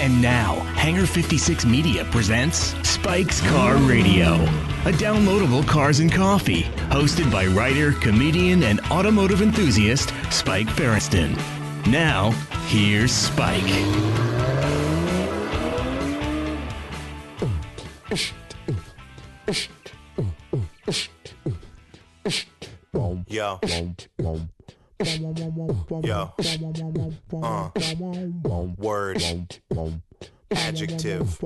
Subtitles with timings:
[0.00, 4.36] And now, Hangar 56 Media presents Spike's Car Radio,
[4.86, 11.36] a downloadable cars and coffee, hosted by writer, comedian, and automotive enthusiast Spike Feresten.
[11.86, 12.30] Now,
[12.68, 13.60] here's Spike.
[23.28, 23.60] Yo.
[25.00, 26.32] Yo.
[27.42, 27.70] Uh.
[28.76, 29.22] Word.
[30.50, 31.38] Adjective.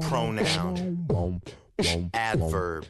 [0.00, 1.06] Pronoun.
[2.12, 2.86] Adverb.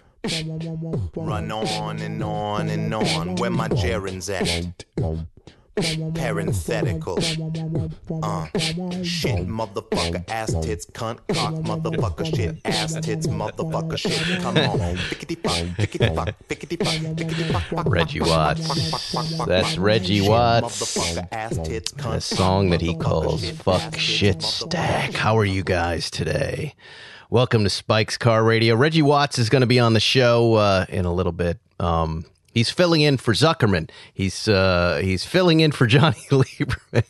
[1.16, 3.36] Run on and on and on.
[3.36, 4.84] Where my gerunds at?
[5.74, 7.16] Parenthetical.
[8.22, 8.46] Uh,
[9.02, 14.42] shit, motherfucker, ass tits, cunt, cock, motherfucker, shit, ass tits, motherfucker, shit.
[14.42, 14.96] Come on.
[15.08, 17.86] Pickety fuck, pickety fuck, pickety fuck, pickety fuck, fuck.
[17.88, 19.46] Reggie Watts.
[19.46, 20.82] That's Reggie Watts.
[20.82, 25.14] Motherfucker, ass A song that he calls Fuck Shit Stack.
[25.14, 26.74] How are you guys today?
[27.30, 28.76] Welcome to Spike's Car Radio.
[28.76, 31.58] Reggie Watts is going to be on the show uh, in a little bit.
[31.80, 33.90] Um, he's filling in for Zuckerman.
[34.12, 37.04] He's uh, he's filling in for Johnny Lieberman.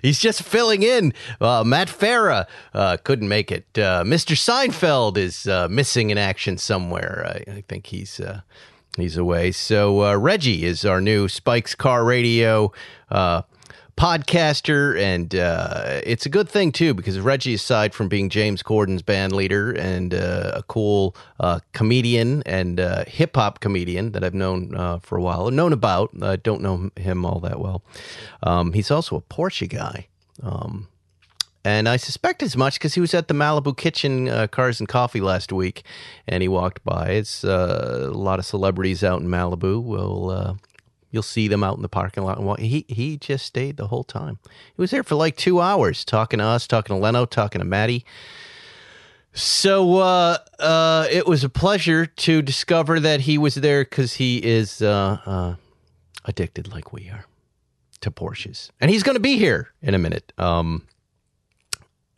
[0.00, 1.12] He's just filling in.
[1.40, 3.66] Uh, Matt Farah uh, couldn't make it.
[3.76, 4.36] Uh, Mr.
[4.36, 7.24] Seinfeld is uh, missing in action somewhere.
[7.26, 8.42] I, I think he's uh,
[8.96, 9.52] he's away.
[9.52, 12.72] So Reggie is our new Spikes Car Radio
[14.02, 19.00] podcaster, and uh, it's a good thing too because Reggie, aside from being James Corden's
[19.00, 24.34] band leader and uh, a cool uh, comedian and uh, hip hop comedian that I've
[24.34, 27.84] known uh, for a while, known about, I don't know him all that well.
[28.42, 30.08] Um, he's also a Porsche guy.
[30.42, 30.88] Um,
[31.64, 34.88] and I suspect as much because he was at the Malibu Kitchen uh, Cars and
[34.88, 35.84] Coffee last week,
[36.26, 37.10] and he walked by.
[37.10, 39.80] It's uh, a lot of celebrities out in Malibu.
[39.80, 40.54] Will uh,
[41.12, 42.38] you'll see them out in the parking lot?
[42.38, 44.38] And wa- he he just stayed the whole time.
[44.74, 47.64] He was there for like two hours, talking to us, talking to Leno, talking to
[47.64, 48.04] Maddie.
[49.34, 54.38] So uh, uh, it was a pleasure to discover that he was there because he
[54.38, 55.54] is uh, uh,
[56.24, 57.24] addicted like we are
[58.00, 60.32] to Porsches, and he's going to be here in a minute.
[60.36, 60.86] Um,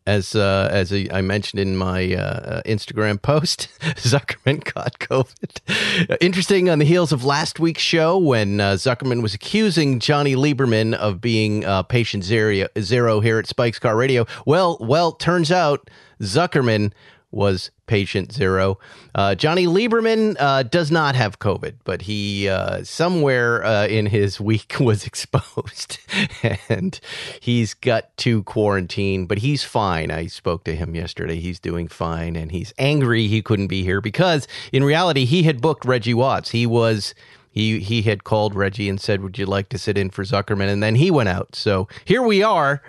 [0.07, 6.17] as uh, as I mentioned in my uh, Instagram post, Zuckerman got COVID.
[6.21, 10.95] Interesting on the heels of last week's show when uh, Zuckerman was accusing Johnny Lieberman
[10.95, 14.27] of being uh, patient zero, zero here at Spike's Car Radio.
[14.47, 16.93] Well, well, turns out Zuckerman
[17.31, 18.79] was patient zero.
[19.15, 24.41] Uh, Johnny Lieberman uh, does not have COVID, but he uh, somewhere uh, in his
[24.41, 25.99] week was exposed
[26.69, 27.01] and
[27.41, 30.11] he's got to quarantine, but he's fine.
[30.11, 31.41] I spoke to him yesterday.
[31.41, 35.61] He's doing fine and he's angry he couldn't be here because in reality, he had
[35.61, 36.51] booked Reggie Watts.
[36.51, 37.15] He was.
[37.51, 40.69] He, he had called Reggie and said, "Would you like to sit in for Zuckerman?"
[40.69, 41.55] And then he went out.
[41.55, 42.83] So here we are.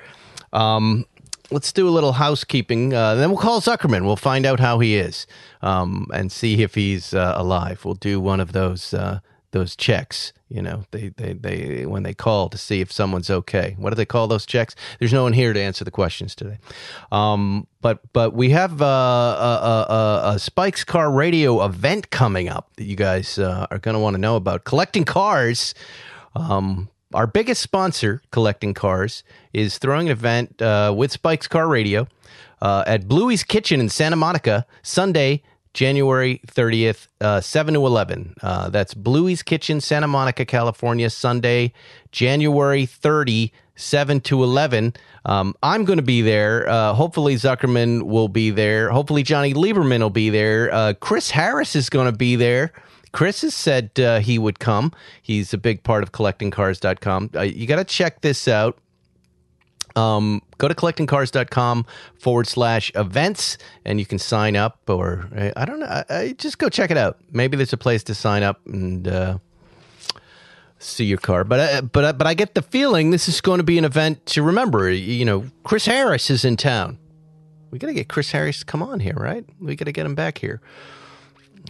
[0.54, 1.06] Um,
[1.52, 2.94] let's do a little housekeeping.
[2.94, 4.06] Uh, then we'll call Zuckerman.
[4.06, 5.28] We'll find out how he is
[5.62, 7.86] um, and see if he's uh, alive.
[7.86, 9.20] We'll do one of those uh,
[9.52, 10.34] those checks.
[10.50, 13.76] You know, they, they they when they call to see if someone's okay.
[13.80, 14.76] What do they call those checks?
[15.00, 16.60] There's no one here to answer the questions today.
[17.12, 22.70] Um, but but we have uh, a, a, a Spikes Car Radio event coming up
[22.76, 24.66] that you guys uh, are going to want to know about.
[24.66, 25.74] Collecting cars.
[26.36, 32.08] Um, our biggest sponsor, Collecting Cars, is throwing an event uh, with Spike's Car Radio
[32.62, 35.42] uh, at Bluey's Kitchen in Santa Monica, Sunday,
[35.74, 38.36] January 30th, uh, 7 to 11.
[38.42, 41.74] Uh, that's Bluey's Kitchen, Santa Monica, California, Sunday,
[42.12, 44.94] January 30, 7 to 11.
[45.26, 46.68] Um, I'm going to be there.
[46.68, 48.90] Uh, hopefully, Zuckerman will be there.
[48.90, 50.74] Hopefully, Johnny Lieberman will be there.
[50.74, 52.72] Uh, Chris Harris is going to be there.
[53.16, 54.92] Chris has said uh, he would come.
[55.22, 57.30] He's a big part of collectingcars.com.
[57.34, 58.78] Uh, you got to check this out.
[59.96, 61.86] Um, go to collectingcars.com
[62.20, 65.86] forward slash events and you can sign up or I don't know.
[65.86, 67.18] I, I, just go check it out.
[67.32, 69.38] Maybe there's a place to sign up and uh,
[70.80, 71.46] see your car.
[71.46, 73.86] But uh, but uh, but I get the feeling this is going to be an
[73.86, 74.92] event to remember.
[74.92, 76.98] You know, Chris Harris is in town.
[77.72, 79.46] We got to get Chris Harris to come on here, right?
[79.62, 80.60] We got to get him back here.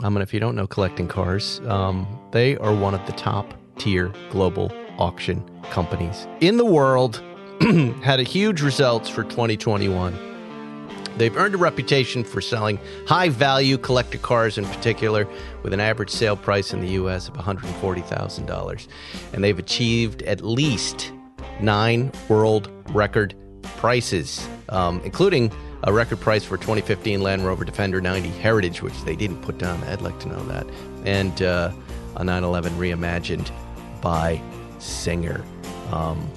[0.01, 3.53] I mean, if you don't know collecting cars, um, they are one of the top
[3.77, 7.24] tier global auction companies in the world.
[8.03, 10.36] had a huge results for 2021.
[11.18, 12.77] They've earned a reputation for selling
[13.07, 15.25] high value collector cars in particular,
[15.63, 18.88] with an average sale price in the US of $140,000.
[19.31, 21.13] And they've achieved at least
[21.62, 23.33] nine world record
[23.77, 25.51] prices, um, including
[25.83, 29.83] a record price for 2015 Land Rover Defender 90 Heritage, which they didn't put down.
[29.83, 30.68] I'd like to know that.
[31.06, 31.72] And uh,
[32.16, 33.51] a 911 reimagined
[34.01, 34.42] by
[34.80, 35.44] Singer.
[35.92, 36.30] Um,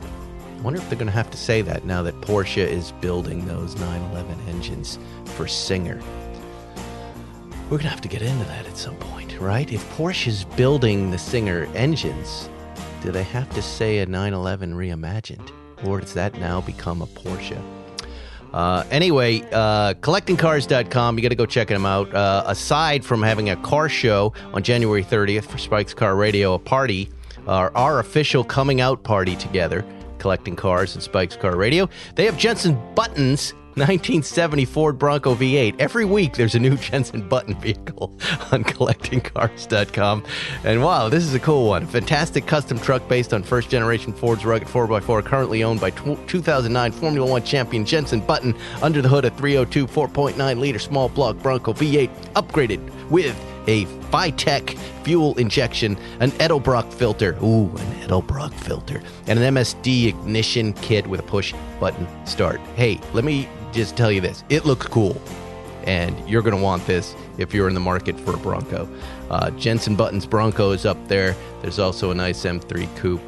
[0.63, 3.77] wonder if they're going to have to say that now that Porsche is building those
[3.77, 6.01] 911 engines for Singer.
[7.65, 9.71] We're going to have to get into that at some point, right?
[9.71, 12.49] If Porsche is building the Singer engines,
[13.03, 15.51] do they have to say a 911 reimagined?
[15.85, 17.63] Or does that now become a Porsche?
[18.53, 22.13] Uh, anyway, uh, collectingcars.com, you got to go check them out.
[22.15, 26.59] Uh, aside from having a car show on January 30th for Spike's Car Radio, a
[26.59, 27.11] party,
[27.47, 29.85] uh, our official coming out party together,
[30.19, 35.77] collecting cars and Spike's Car Radio, they have Jensen Buttons 1970 Ford Bronco V8.
[35.79, 38.13] Every week there's a new Jensen Button vehicle
[38.53, 40.25] on collectingcars.com.
[40.65, 41.85] And wow, this is a cool one.
[41.85, 46.93] A fantastic custom truck based on first generation Ford's rugged 4x4, currently owned by 2009
[46.93, 48.55] Formula One champion Jensen Button.
[48.83, 52.81] Under the hood, a 302 4.9 liter small block Bronco V8 upgraded
[53.11, 53.37] with
[53.69, 60.73] a FiTech fuel injection, an Edelbrock filter, ooh, an Edelbrock filter, and an MSD ignition
[60.73, 62.61] kit with a push button start.
[62.77, 63.47] Hey, let me
[63.79, 65.21] just tell you this it looks cool,
[65.85, 68.89] and you're going to want this if you're in the market for a Bronco.
[69.31, 71.37] Uh, Jensen Button's Bronco is up there.
[71.63, 73.23] There's also a nice M3 coupe.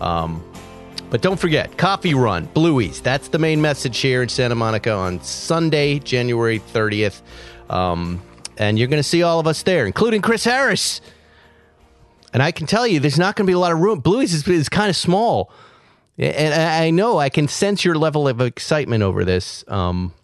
[0.00, 0.44] Um,
[1.10, 3.00] but don't forget, Coffee Run, Bluey's.
[3.00, 7.22] That's the main message here in Santa Monica on Sunday, January 30th.
[7.68, 8.22] Um,
[8.58, 11.00] and you're going to see all of us there, including Chris Harris.
[12.32, 14.00] And I can tell you, there's not going to be a lot of room.
[14.00, 15.50] Bluey's is, is kind of small.
[16.18, 19.64] And I know I can sense your level of excitement over this.
[19.68, 20.14] Um,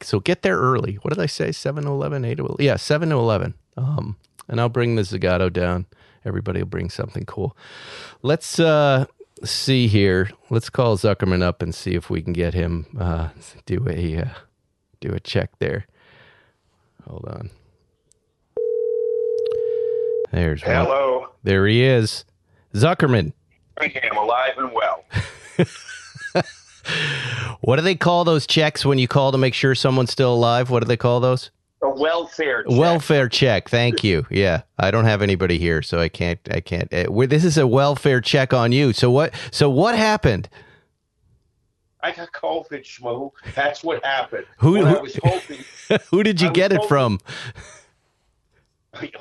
[0.00, 0.94] so get there early.
[1.02, 1.50] What did I say?
[1.50, 2.64] 7 to 11, 8 to 11?
[2.64, 3.54] Yeah, 7 to 11.
[3.76, 4.16] Um,
[4.48, 5.86] and I'll bring the Zagato down.
[6.24, 7.56] Everybody will bring something cool.
[8.22, 9.06] Let's uh,
[9.42, 10.30] see here.
[10.50, 13.30] Let's call Zuckerman up and see if we can get him uh,
[13.66, 14.28] do a uh,
[15.00, 15.86] do a check there.
[17.08, 17.50] Hold on.
[20.32, 20.74] There's one.
[20.74, 21.28] Hello.
[21.42, 22.24] There he is.
[22.74, 23.32] Zuckerman.
[23.80, 25.04] I am alive and well.
[27.62, 30.68] What do they call those checks when you call to make sure someone's still alive?
[30.68, 31.50] What do they call those?
[31.82, 32.78] A welfare check.
[32.78, 33.70] Welfare check.
[33.70, 34.26] Thank you.
[34.30, 36.38] Yeah, I don't have anybody here, so I can't.
[36.50, 36.92] I can't.
[36.92, 38.92] Uh, this is a welfare check on you.
[38.92, 39.32] So what?
[39.50, 40.50] So what happened?
[42.02, 43.30] I got COVID, schmoo.
[43.54, 44.44] That's what happened.
[44.58, 45.64] Who- who- I was hoping.
[46.10, 47.20] Who did you I get it hoping- from?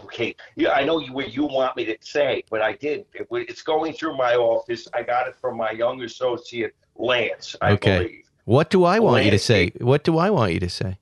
[0.05, 3.05] Okay, yeah, I know you, what you want me to say, but I did.
[3.13, 4.87] It, it's going through my office.
[4.93, 7.97] I got it from my young associate, Lance, I Okay.
[7.97, 8.23] believe.
[8.45, 9.71] What do I want you to say?
[9.79, 10.97] What do I want you to say?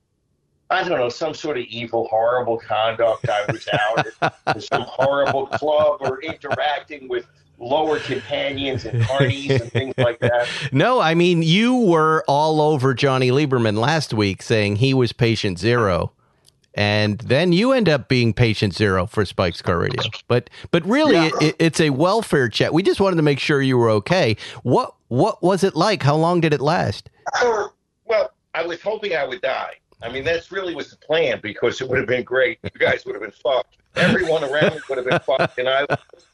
[0.70, 3.28] I don't know, some sort of evil, horrible conduct.
[3.28, 7.26] I was out at some horrible club or interacting with
[7.60, 10.48] lower companions and parties and things like that.
[10.72, 15.60] No, I mean you were all over Johnny Lieberman last week saying he was patient
[15.60, 16.14] zero.
[16.74, 20.02] And then you end up being patient zero for Spike's Car Radio.
[20.28, 21.30] But but really Yeah.
[21.42, 22.72] it, it's a welfare check.
[22.72, 24.38] We just wanted to make sure you were okay.
[24.64, 26.02] What what was it like?
[26.04, 27.10] How long did it last?
[28.06, 29.76] Well, I was hoping I would die.
[30.04, 32.60] I mean, that's really was the plan because it would have been great.
[32.62, 33.78] You guys would have been fucked.
[33.96, 35.86] Everyone around me would have been fucked, and I,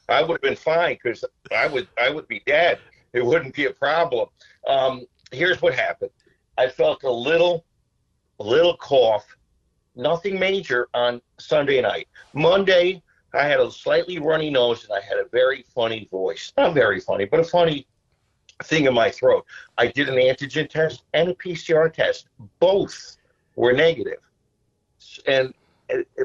[0.10, 1.24] I would have been fine because
[1.56, 2.80] I would, I would be dead.
[3.13, 4.30] It wouldn't be a problem.
[4.68, 6.10] Um, here's what happened.
[6.57, 7.63] I felt a little,
[8.40, 9.25] a little cough.
[9.97, 12.07] Nothing major on Sunday night.
[12.33, 13.01] Monday,
[13.33, 16.53] I had a slightly runny nose and I had a very funny voice.
[16.55, 17.88] Not very funny, but a funny
[18.63, 19.45] thing in my throat.
[19.77, 22.27] I did an antigen test and a PCR test.
[22.59, 23.18] Both
[23.56, 24.19] were negative.
[25.25, 25.54] And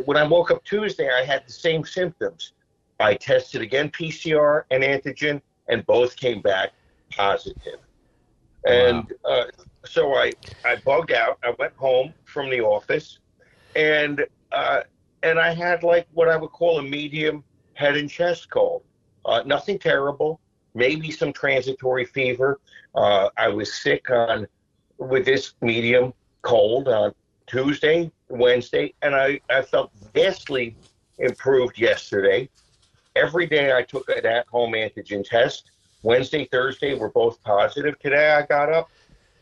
[0.05, 2.53] when I woke up Tuesday, I had the same symptoms.
[3.01, 6.71] I tested again PCR and antigen, and both came back
[7.11, 7.81] positive.
[8.67, 9.45] And uh,
[9.85, 10.33] so I,
[10.65, 11.39] I bugged out.
[11.43, 13.19] I went home from the office,
[13.77, 14.81] and uh,
[15.23, 18.83] and I had like what I would call a medium head and chest cold.
[19.25, 20.41] Uh, nothing terrible,
[20.75, 22.61] maybe some transitory fever.
[22.95, 24.47] Uh, I was sick on
[24.99, 26.13] with this medium
[26.43, 27.15] cold on
[27.47, 30.77] Tuesday, Wednesday, and I, I felt vastly
[31.19, 32.49] improved yesterday.
[33.15, 35.71] Every day I took an at home antigen test.
[36.03, 37.99] Wednesday, Thursday were both positive.
[38.01, 38.91] Today I got up,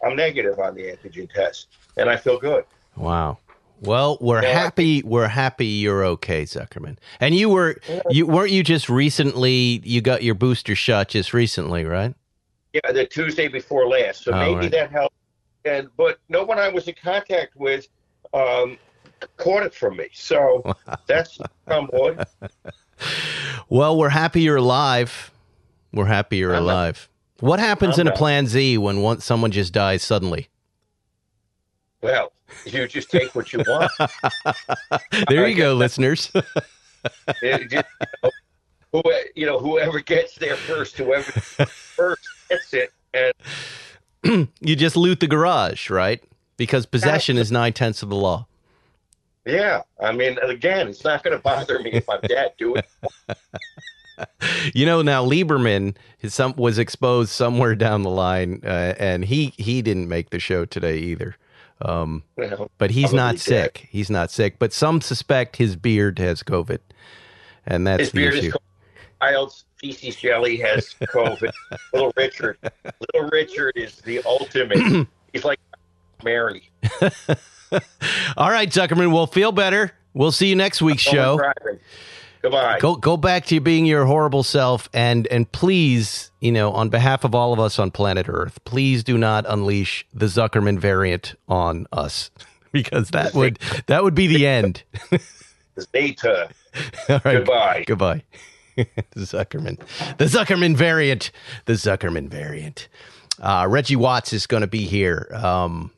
[0.04, 2.64] I'm negative on the antigen test, and I feel good.
[2.96, 3.38] Wow.
[3.80, 4.52] Well, we're Yeah.
[4.58, 5.02] happy.
[5.02, 6.96] We're happy you're okay, Zuckerman.
[7.18, 7.76] And you were
[8.10, 9.80] you weren't you just recently?
[9.84, 12.14] You got your booster shot just recently, right?
[12.72, 14.24] Yeah, the Tuesday before last.
[14.24, 14.70] So Oh, maybe right.
[14.72, 15.14] that helped.
[15.64, 17.86] And but no one I was in contact with
[18.34, 18.78] um,
[19.38, 20.08] caught it from me.
[20.12, 20.62] So
[21.06, 22.28] that's somewhat.
[23.68, 25.30] Well, we're happy you're alive.
[25.92, 27.08] We're happy you're I'm not- alive.
[27.40, 28.16] What happens I'm in a.
[28.16, 30.48] Plan Z when one, someone just dies suddenly?
[32.02, 32.32] Well,
[32.64, 33.90] you just take what you want.
[35.28, 36.30] There you go, listeners.
[37.40, 37.86] It just,
[38.22, 38.30] you, know,
[38.92, 39.02] who,
[39.34, 42.92] you know, whoever gets there first, whoever first gets it.
[43.14, 46.22] and You just loot the garage, right?
[46.58, 48.46] Because possession is nine tenths of the law.
[49.46, 52.52] yeah, I mean, again, it's not going to bother me if I'm dead.
[52.58, 52.86] Do it.
[54.74, 59.54] You know, now Lieberman his some was exposed somewhere down the line, uh, and he
[59.56, 61.36] he didn't make the show today either.
[61.82, 62.22] Um,
[62.78, 63.40] but he's not dead.
[63.40, 63.88] sick.
[63.90, 64.58] He's not sick.
[64.58, 66.78] But some suspect his beard has COVID,
[67.66, 68.48] and that's His the beard issue.
[68.48, 68.54] is
[69.22, 71.52] Child's feces jelly has COVID.
[71.92, 75.06] Little Richard, Little Richard is the ultimate.
[75.32, 75.60] He's like
[76.22, 76.70] Mary.
[78.36, 79.92] All right, Zuckerman, we'll feel better.
[80.12, 81.40] We'll see you next week's show.
[82.42, 82.78] Goodbye.
[82.80, 87.24] Go go back to being your horrible self, and and please, you know, on behalf
[87.24, 91.86] of all of us on planet Earth, please do not unleash the Zuckerman variant on
[91.92, 92.30] us,
[92.72, 94.82] because that would that would be the end.
[95.94, 96.48] Zeta.
[97.08, 97.84] All right, Goodbye.
[97.86, 98.22] Goodbye.
[98.76, 99.78] the Zuckerman,
[100.18, 101.32] the Zuckerman variant,
[101.64, 102.88] the Zuckerman variant.
[103.40, 105.90] Uh, Reggie Watts is going to be here um,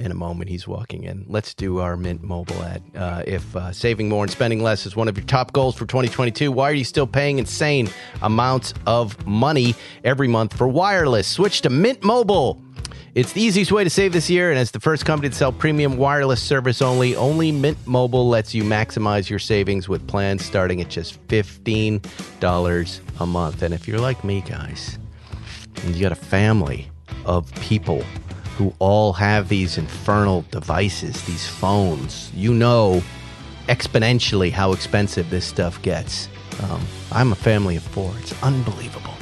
[0.00, 0.50] in a moment.
[0.50, 1.26] He's walking in.
[1.28, 2.82] Let's do our Mint Mobile ad.
[2.96, 5.86] Uh, if uh, saving more and spending less is one of your top goals for
[5.86, 7.88] 2022, why are you still paying insane
[8.22, 11.28] amounts of money every month for wireless?
[11.28, 12.60] Switch to Mint Mobile.
[13.14, 15.50] It's the easiest way to save this year, and as the first company to sell
[15.50, 20.80] premium wireless service only, only Mint Mobile lets you maximize your savings with plans starting
[20.80, 23.62] at just $15 a month.
[23.62, 24.96] And if you're like me, guys,
[25.82, 26.88] and you got a family
[27.26, 28.04] of people
[28.56, 33.02] who all have these infernal devices, these phones, you know
[33.68, 36.28] exponentially how expensive this stuff gets.
[36.62, 38.12] Um, I'm a family of four.
[38.18, 39.14] It's unbelievable.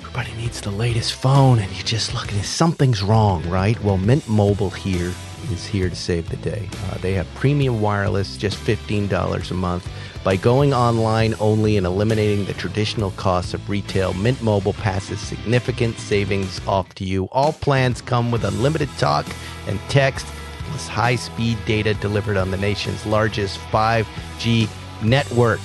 [0.00, 2.42] Everybody needs the latest phone, and you just look and.
[2.44, 3.82] Something's wrong, right?
[3.82, 5.12] Well, Mint Mobile here
[5.50, 6.68] is here to save the day.
[6.84, 9.88] Uh, they have premium wireless, just $15 a month.
[10.26, 16.00] By going online only and eliminating the traditional costs of retail, Mint Mobile passes significant
[16.00, 17.26] savings off to you.
[17.30, 19.24] All plans come with unlimited talk
[19.68, 20.26] and text,
[20.64, 24.68] plus high speed data delivered on the nation's largest 5G
[25.00, 25.60] network.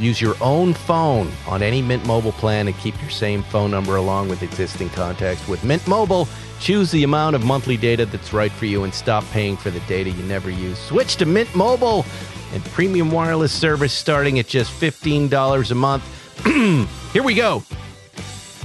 [0.00, 3.94] Use your own phone on any Mint Mobile plan and keep your same phone number
[3.94, 5.46] along with existing contacts.
[5.46, 6.26] With Mint Mobile,
[6.58, 9.80] choose the amount of monthly data that's right for you and stop paying for the
[9.80, 10.80] data you never use.
[10.80, 12.04] Switch to Mint Mobile
[12.52, 16.02] and premium wireless service starting at just $15 a month.
[17.12, 17.62] Here we go.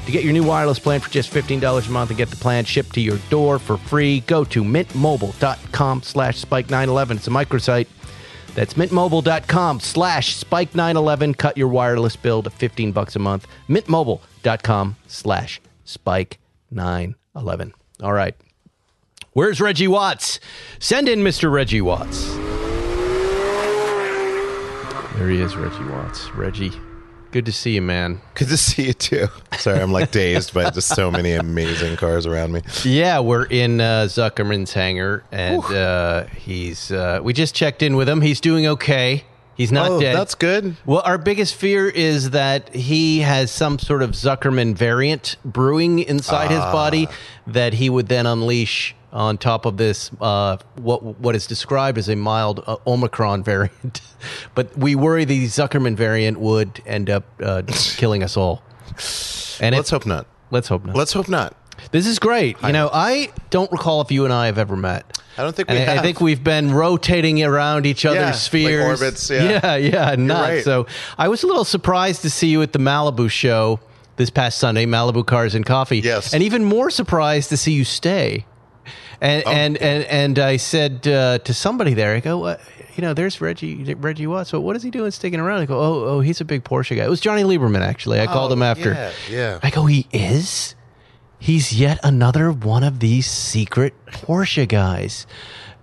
[0.05, 2.63] To get your new wireless plan for just $15 a month and get the plan
[2.63, 7.11] shipped to your door for free, go to mintmobile.com slash spike911.
[7.11, 7.87] It's a microsite.
[8.53, 11.37] That's mintmobile.com slash spike911.
[11.37, 13.47] Cut your wireless bill to 15 bucks a month.
[13.67, 17.73] mintmobile.com slash spike911.
[18.03, 18.35] All right.
[19.33, 20.39] Where's Reggie Watts?
[20.79, 21.51] Send in Mr.
[21.51, 22.33] Reggie Watts.
[25.15, 26.29] There he is, Reggie Watts.
[26.35, 26.73] Reggie,
[27.31, 28.19] good to see you, man.
[28.33, 29.27] Good to see you too.
[29.57, 32.61] Sorry, I'm like dazed by just so many amazing cars around me.
[32.83, 36.91] Yeah, we're in uh, Zuckerman's hangar, and uh, he's.
[36.91, 38.19] Uh, we just checked in with him.
[38.19, 39.23] He's doing okay.
[39.55, 40.17] He's not oh, dead.
[40.17, 40.75] that's good.
[40.85, 46.51] Well, our biggest fear is that he has some sort of Zuckerman variant brewing inside
[46.51, 47.07] his body
[47.47, 52.09] that he would then unleash on top of this uh, what what is described as
[52.09, 54.01] a mild uh, Omicron variant.
[54.55, 57.63] but we worry the Zuckerman variant would end up uh,
[57.97, 58.61] killing us all.
[59.59, 60.27] And Let's hope not.
[60.51, 60.95] let's hope not.
[60.95, 61.55] Let's hope not.
[61.91, 62.57] This is great.
[62.63, 65.19] You know, I don't recall if you and I have ever met.
[65.37, 68.35] I don't think we I, I think we've been rotating around each other's Yeah, like
[68.35, 69.01] spheres.
[69.01, 69.59] orbits, yeah.
[69.63, 70.41] yeah, yeah, nuts.
[70.49, 70.63] right.
[70.63, 73.79] So I was a little surprised to see you at the Malibu show
[74.15, 75.99] this past Sunday, Malibu Cars and Coffee.
[75.99, 76.33] Yes.
[76.33, 78.45] and even more surprised to see you stay.
[79.21, 79.51] And Oh.
[79.51, 82.57] and, and and I said uh, to somebody there, I go, uh,
[82.95, 84.49] you know, there's Reggie Reggie Watts.
[84.49, 85.59] So what is he doing sticking around?
[85.61, 87.05] I go, oh, oh, he's a big Porsche guy.
[87.05, 88.19] It was Johnny Lieberman actually.
[88.19, 88.91] I called Oh, him after.
[88.93, 89.59] yeah, yeah.
[89.63, 90.75] I go, he is.
[91.39, 95.27] He's yet another one of these secret Porsche guys.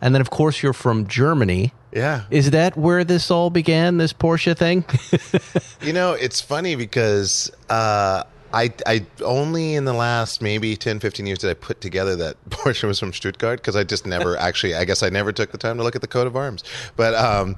[0.01, 1.73] And then, of course, you're from Germany.
[1.93, 2.25] Yeah.
[2.31, 4.85] Is that where this all began, this Porsche thing?
[5.87, 8.23] You know, it's funny because uh,
[8.53, 12.37] I, I only in the last maybe 10, 15 years did I put together that
[12.51, 15.59] Porsche was from Stuttgart because I just never actually, I guess I never took the
[15.59, 16.65] time to look at the coat of arms.
[16.97, 17.57] But um,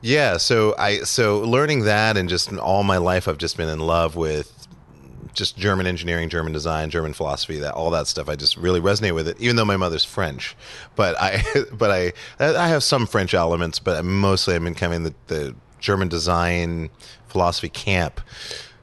[0.00, 3.80] yeah, so I, so learning that and just all my life, I've just been in
[3.80, 4.52] love with
[5.36, 8.28] just German engineering, German design, German philosophy, that all that stuff.
[8.28, 10.56] I just really resonate with it, even though my mother's French.
[10.96, 15.14] But I, but I, I have some French elements, but mostly I'm in kind the,
[15.26, 16.90] the German design
[17.28, 18.20] philosophy camp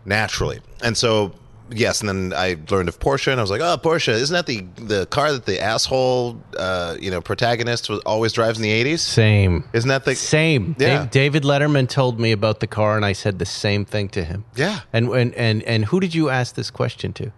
[0.05, 0.59] naturally.
[0.81, 1.33] And so,
[1.69, 4.45] yes, and then I learned of Porsche, and I was like, oh, Porsche, isn't that
[4.45, 8.83] the the car that the asshole, uh, you know, protagonist was, always drives in the
[8.83, 8.99] '80s?
[8.99, 9.63] Same.
[9.73, 10.75] Isn't that the Same.
[10.79, 11.03] Yeah.
[11.03, 14.23] Da- David Letterman told me about the car, and I said the same thing to
[14.23, 14.45] him.
[14.55, 14.81] Yeah.
[14.91, 17.31] And and and and who did you ask this question to?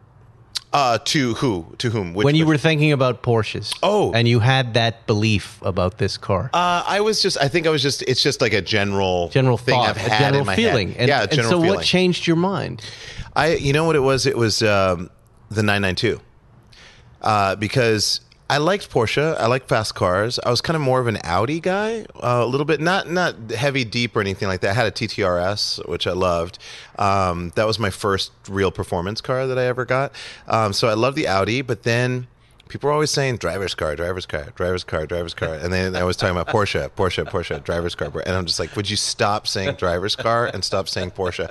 [0.73, 1.65] Uh, to who?
[1.77, 2.13] To whom?
[2.13, 3.73] Which, when you which- were thinking about Porsches.
[3.81, 4.11] Oh.
[4.13, 6.49] and you had that belief about this car.
[6.53, 7.37] Uh, I was just.
[7.39, 8.01] I think I was just.
[8.01, 10.89] It's just like a general general thing thought, I've a had general in my feeling.
[10.89, 10.99] Head.
[10.99, 11.75] And, yeah, and general so feeling.
[11.77, 12.81] what changed your mind?
[13.35, 14.25] I, you know what it was?
[14.25, 15.09] It was um,
[15.49, 16.19] the 992.
[17.21, 19.35] Uh, because I liked Porsche.
[19.39, 20.39] I like fast cars.
[20.45, 23.51] I was kind of more of an Audi guy, uh, a little bit, not not
[23.51, 24.71] heavy deep or anything like that.
[24.71, 26.59] I had a TTRS, which I loved.
[26.99, 30.11] Um, that was my first real performance car that I ever got.
[30.47, 32.27] Um, so I loved the Audi, but then.
[32.67, 36.03] People are always saying driver's car, driver's car, driver's car, driver's car, and then I
[36.03, 39.47] was talking about Porsche, Porsche, Porsche, driver's car, and I'm just like, would you stop
[39.47, 41.47] saying driver's car and stop saying Porsche?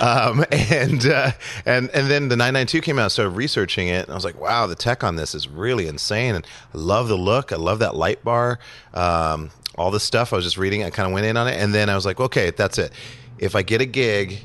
[0.00, 1.32] Um, and uh,
[1.66, 4.40] and and then the 992 came out, I started researching it, and I was like,
[4.40, 7.80] wow, the tech on this is really insane, and I love the look, I love
[7.80, 8.58] that light bar,
[8.94, 10.32] um, all this stuff.
[10.32, 12.06] I was just reading, I kind of went in on it, and then I was
[12.06, 12.92] like, okay, that's it.
[13.38, 14.40] If I get a gig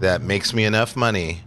[0.00, 1.42] that makes me enough money,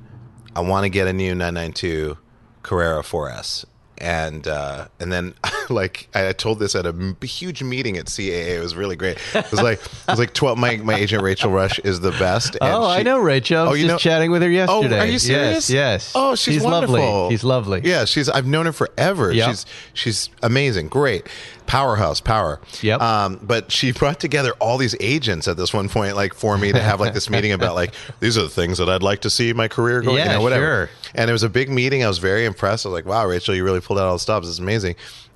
[0.56, 2.18] I want to get a new 992
[2.64, 3.66] Carrera 4S.
[4.00, 5.34] And uh, and then
[5.70, 8.58] like I told this at a huge meeting at CAA.
[8.58, 9.18] It was really great.
[9.34, 10.58] It was like it was like twelve.
[10.58, 12.58] My, my agent Rachel Rush is the best.
[12.62, 13.58] oh, I know Rachel.
[13.60, 15.00] I was Oh, you just know- chatting with her Oh, yesterday.
[15.00, 15.70] are you serious?
[15.70, 15.70] Yes.
[15.70, 16.12] yes.
[16.16, 17.00] Oh, she's, lovely.
[17.00, 17.30] wonderful.
[17.32, 17.82] She's lovely.
[17.84, 18.30] Yeah, she's.
[18.30, 19.32] I've known her forever.
[19.32, 19.50] Yep.
[19.50, 20.90] She's she's amazing.
[20.90, 21.28] Great,
[21.68, 22.60] powerhouse, power.
[22.82, 23.02] Yep.
[23.02, 26.72] Um, but she brought together all these agents at this one point, like for me
[26.72, 29.30] to have like this meeting about like these are the things that I'd like to
[29.30, 30.18] see my career going.
[30.18, 30.88] Yeah, you know, whatever.
[30.88, 30.90] sure.
[31.14, 32.04] And it was a big meeting.
[32.04, 32.86] I was very impressed.
[32.86, 34.48] I was like, wow, Rachel, you really pulled out all the stops.
[34.48, 34.96] It's amazing.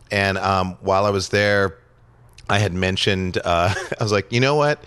[0.09, 1.77] And um, while I was there,
[2.49, 4.83] I had mentioned, uh, I was like, you know what?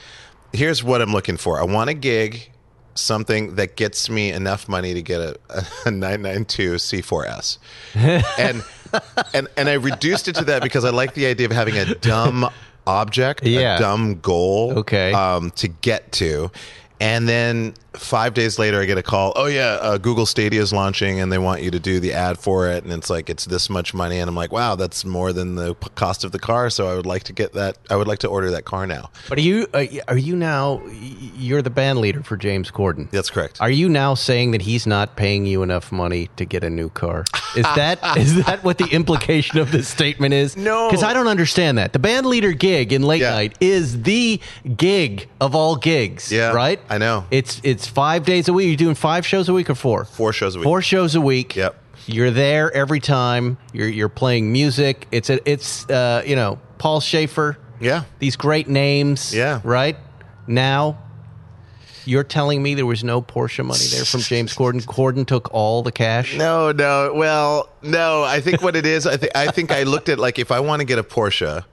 [0.53, 1.61] Here's what I'm looking for.
[1.61, 2.51] I want a gig,
[2.95, 5.39] something that gets me enough money to get a,
[5.87, 7.59] a 992 C4S.
[8.39, 8.63] and,
[9.33, 11.95] and, and I reduced it to that because I like the idea of having a
[11.97, 12.49] dumb
[12.87, 13.77] object, Yeah.
[13.77, 15.13] a dumb goal Okay.
[15.13, 16.51] um, to get to.
[17.01, 19.33] And then five days later, I get a call.
[19.37, 22.39] Oh yeah, uh, Google Stadia is launching, and they want you to do the ad
[22.39, 22.85] for it.
[22.85, 25.75] And it's like it's this much money, and I'm like, wow, that's more than the
[25.75, 26.71] p- cost of the car.
[26.71, 27.79] So I would like to get that.
[27.91, 29.11] I would like to order that car now.
[29.29, 30.83] But are you uh, are you now
[31.37, 33.11] you're the band leader for James Corden?
[33.11, 33.61] That's correct.
[33.61, 36.89] Are you now saying that he's not paying you enough money to get a new
[36.91, 37.25] car?
[37.57, 40.57] Is that is that what the implication of this statement is?
[40.57, 40.89] No.
[40.91, 41.93] because I don't understand that.
[41.93, 43.31] The band leader gig in late Yeah.
[43.31, 44.41] night is the
[44.77, 46.33] gig of all gigs.
[46.33, 46.81] Yeah, right.
[46.89, 47.25] I know.
[47.31, 48.69] It's it's five days a week.
[48.69, 50.05] You're doing five shows a week or four?
[50.05, 50.65] Four shows a week.
[50.65, 51.57] Four shows a week.
[51.57, 51.77] Yep.
[52.07, 53.57] You're there every time.
[53.73, 55.07] You're you're playing music.
[55.11, 57.59] It's a it's uh you know Paul Shaffer.
[57.81, 58.05] Yeah.
[58.19, 59.35] These great names.
[59.35, 59.61] Yeah.
[59.65, 59.97] Right
[60.47, 60.99] now.
[62.07, 64.85] You're telling me there was no Porsche money there from James Corden.
[64.87, 66.37] Corden took all the cash.
[66.37, 67.15] No, no.
[67.15, 68.23] Well, no.
[68.23, 70.61] I think what it is, I think I think I looked at like if I
[70.61, 71.65] want to get a Porsche,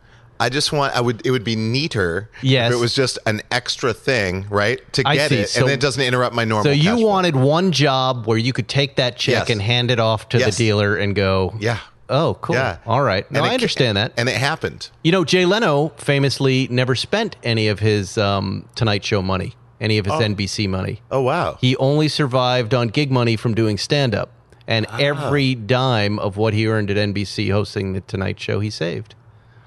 [0.41, 2.71] I just want I would it would be neater Yes.
[2.71, 4.79] if it was just an extra thing, right?
[4.93, 5.35] To I get see.
[5.37, 6.65] it, So- and then it doesn't interrupt my normal.
[6.65, 7.07] So you cash flow.
[7.07, 9.49] wanted one job where you could take that check Yes.
[9.51, 10.57] and hand it off to Yes.
[10.57, 11.77] the dealer and go, Yeah.
[12.09, 12.55] Oh, cool.
[12.55, 12.77] Yeah.
[12.85, 13.29] All right.
[13.31, 14.11] No, And I it- understand that.
[14.17, 14.89] And it happened.
[15.01, 19.97] You know, Jay Leno famously never spent any of his um, Tonight Show money, any
[19.97, 21.01] of his NBC money.
[21.09, 21.57] Oh wow.
[21.61, 24.31] He only survived on gig money from doing stand up.
[24.67, 24.97] And Ah.
[24.99, 29.15] every dime of what he earned at NBC hosting the Tonight Show, he saved.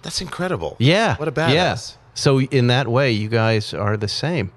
[0.05, 0.77] That's incredible.
[0.79, 1.17] Yeah.
[1.17, 1.53] What a badass.
[1.55, 1.77] Yeah.
[2.15, 4.53] So, in that way, you guys are the same.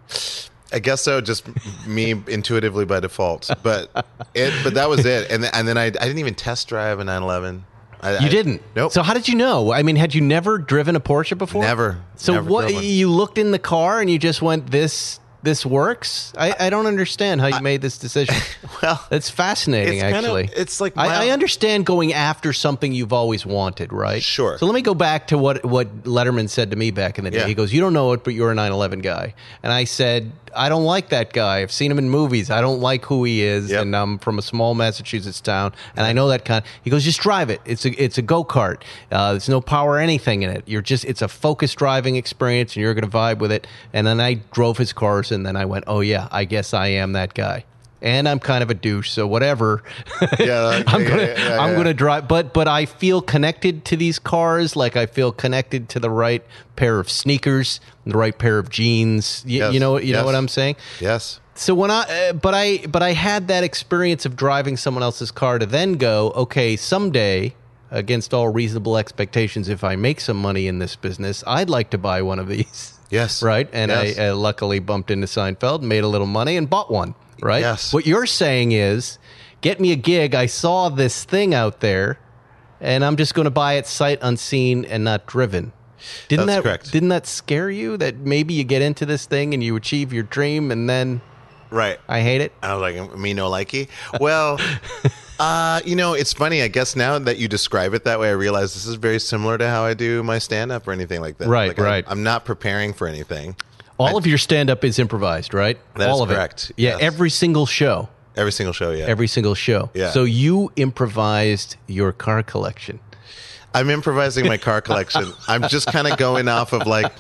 [0.72, 1.22] I guess so.
[1.22, 1.48] Just
[1.88, 3.90] me intuitively by default, but
[4.36, 4.54] it.
[4.64, 5.32] But that was it.
[5.32, 7.66] And th- and then I, I didn't even test drive a 911.
[8.02, 8.62] I, You I- didn't.
[8.76, 8.92] Nope.
[8.92, 9.72] So, how did you know?
[9.72, 11.64] I mean, had you never driven a Porsche before?
[11.64, 12.00] Never.
[12.18, 12.84] So, Never what?
[12.84, 16.86] You looked in the car and you just went, "This, this works." I, I don't
[16.86, 18.36] understand how you made this decision.
[18.84, 20.50] well, It's fascinating, It's kind of- actually.
[20.62, 24.22] it's like I, I understand going after something you've always wanted, right?
[24.22, 24.58] Sure.
[24.58, 27.32] So let me go back to what what Letterman said to me back in the
[27.32, 27.40] day.
[27.40, 27.48] Yeah.
[27.48, 29.34] He goes, "You don't know it, but you're a 9/11 guy,"
[29.64, 31.60] and I said, "I don't like that guy.
[31.62, 32.50] I've seen him in movies.
[32.50, 33.82] I don't like who he is, Yep.
[33.84, 37.20] and I'm from a small Massachusetts town, and I know that kind." He goes, "Just
[37.22, 37.62] drive it.
[37.66, 38.82] It's a it's a go kart.
[39.12, 40.64] Uh, there's no power or anything in it.
[40.66, 44.06] You're just it's a focused driving experience, and you're going to vibe with it." And
[44.08, 47.14] then I drove his cars, and then I went, "Oh yeah, I guess I am
[47.14, 47.64] that guy."
[48.02, 49.82] And I'm kind of a douche, so whatever.
[50.40, 54.20] Yeah, I'm gonna yeah, yeah, I'm gonna drive, but but I feel connected to these
[54.20, 56.44] cars, like I feel connected to the right
[56.76, 59.44] pair of sneakers, the right pair of jeans.
[59.46, 60.76] Y- Yes, You know, you know what I'm saying.
[61.00, 61.40] yes.
[61.56, 65.32] So when I, uh, but I, but I had that experience of driving someone else's
[65.32, 67.56] car to then go, okay, someday,
[67.90, 71.98] against all reasonable expectations, if I make some money in this business, I'd like to
[71.98, 72.94] buy one of these.
[73.10, 73.42] Yes.
[73.52, 73.68] Right.
[73.74, 74.20] And Yes.
[74.20, 77.16] I uh, luckily bumped into Seinfeld, made a little money, and bought one.
[77.42, 77.62] Right.
[77.62, 77.94] Yes.
[77.94, 79.20] What you're saying is,
[79.62, 80.34] get me a gig.
[80.36, 82.20] I saw this thing out there,
[82.82, 85.72] and I'm just going to buy it sight unseen and not driven.
[86.28, 86.92] Didn't That's that correct.
[86.92, 87.98] didn't that scare you?
[87.98, 91.22] That maybe you get into this thing and you achieve your dream, and then
[91.70, 92.00] Right.
[92.08, 92.54] I hate it.
[92.64, 93.90] I was like, me no likey.
[94.20, 94.60] Well,
[95.40, 96.64] Uh, you know, it's funny.
[96.64, 99.56] I guess now that you describe it that way, I realize this is very similar
[99.60, 101.48] to how I do my stand up or anything like that.
[101.48, 102.06] Right, Like, I- right.
[102.08, 103.56] I'm not preparing for anything.
[104.00, 105.78] All of your stand up is improvised, right?
[105.96, 106.76] That is All of correct, It.
[106.78, 107.02] Yeah, yes.
[107.02, 108.10] every single show.
[108.36, 109.06] Every single show, yeah.
[109.06, 109.90] Every single show.
[109.96, 110.12] Yeah.
[110.12, 113.00] So you improvised your car collection.
[113.74, 115.32] I'm improvising my car collection.
[115.48, 117.12] I'm just kind of going off of like,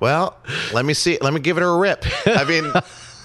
[0.00, 0.38] well,
[0.72, 2.04] let me see, let me give it a rip.
[2.26, 2.72] I mean,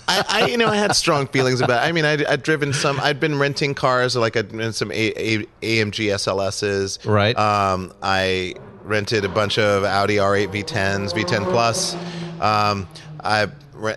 [0.07, 1.83] I, I you know, I had strong feelings about.
[1.83, 1.87] It.
[1.87, 2.99] I mean, I'd, I'd driven some.
[2.99, 7.05] I'd been renting cars, like I'd rented some a, a, AMG SLSs.
[7.09, 7.37] Right.
[7.37, 11.95] Um, I rented a bunch of Audi R8 V10s, V10 Plus.
[12.41, 12.87] Um,
[13.21, 13.47] I.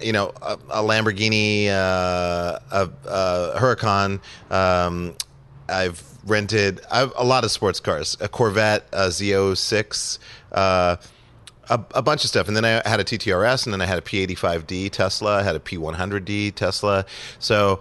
[0.03, 4.21] You know, a, a Lamborghini, uh, a, a Huracan.
[4.51, 5.15] Um,
[5.69, 10.19] I've rented I've, a lot of sports cars, a Corvette, a Z06,
[10.53, 10.97] uh,
[11.71, 12.49] a, a bunch of stuff.
[12.49, 15.57] And then I had a TTRS, and then I had a P85D Tesla, I had
[15.57, 17.05] a P100D Tesla.
[17.39, 17.81] So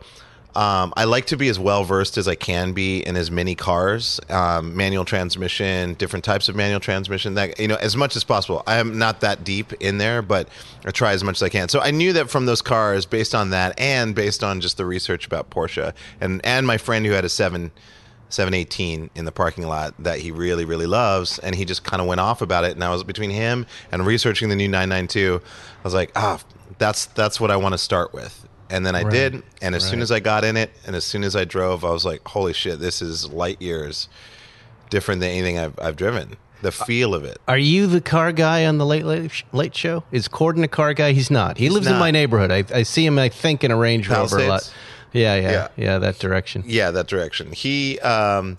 [0.57, 3.53] um, I like to be as well versed as I can be in as many
[3.53, 7.35] cars, um, manual transmission, different types of manual transmission.
[7.35, 8.63] That you know, as much as possible.
[8.65, 10.49] I am not that deep in there, but
[10.83, 11.69] I try as much as I can.
[11.69, 14.85] So I knew that from those cars, based on that, and based on just the
[14.87, 17.71] research about Porsche, and and my friend who had a seven.
[18.29, 22.09] 718 in the parking lot that he really really loves and he just kind of
[22.09, 25.81] went off about it and I was between him and researching the new 992 I
[25.81, 26.41] was like ah
[26.77, 29.11] that's that's what I want to start with and then I Right.
[29.11, 31.85] did and as soon as I got in it and as soon as I drove
[31.85, 34.09] I was like holy shit this is light years
[34.89, 38.65] different than anything I've, I've driven the feel of it Are you the car guy
[38.65, 40.03] on the late late, late show?
[40.11, 41.11] Is Corden a car guy?
[41.11, 41.57] He's not.
[41.57, 42.51] He lives in my neighborhood.
[42.51, 43.19] I, I see him.
[43.19, 44.73] I think in a Range Rover a lot.
[45.13, 45.99] Yeah, yeah, yeah, Yeah.
[45.99, 46.63] that direction.
[46.65, 48.57] yeah that direction he um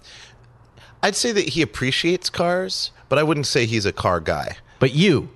[1.03, 4.95] I'd say that he appreciates cars but I wouldn't say he's a car guy But
[4.95, 5.29] you,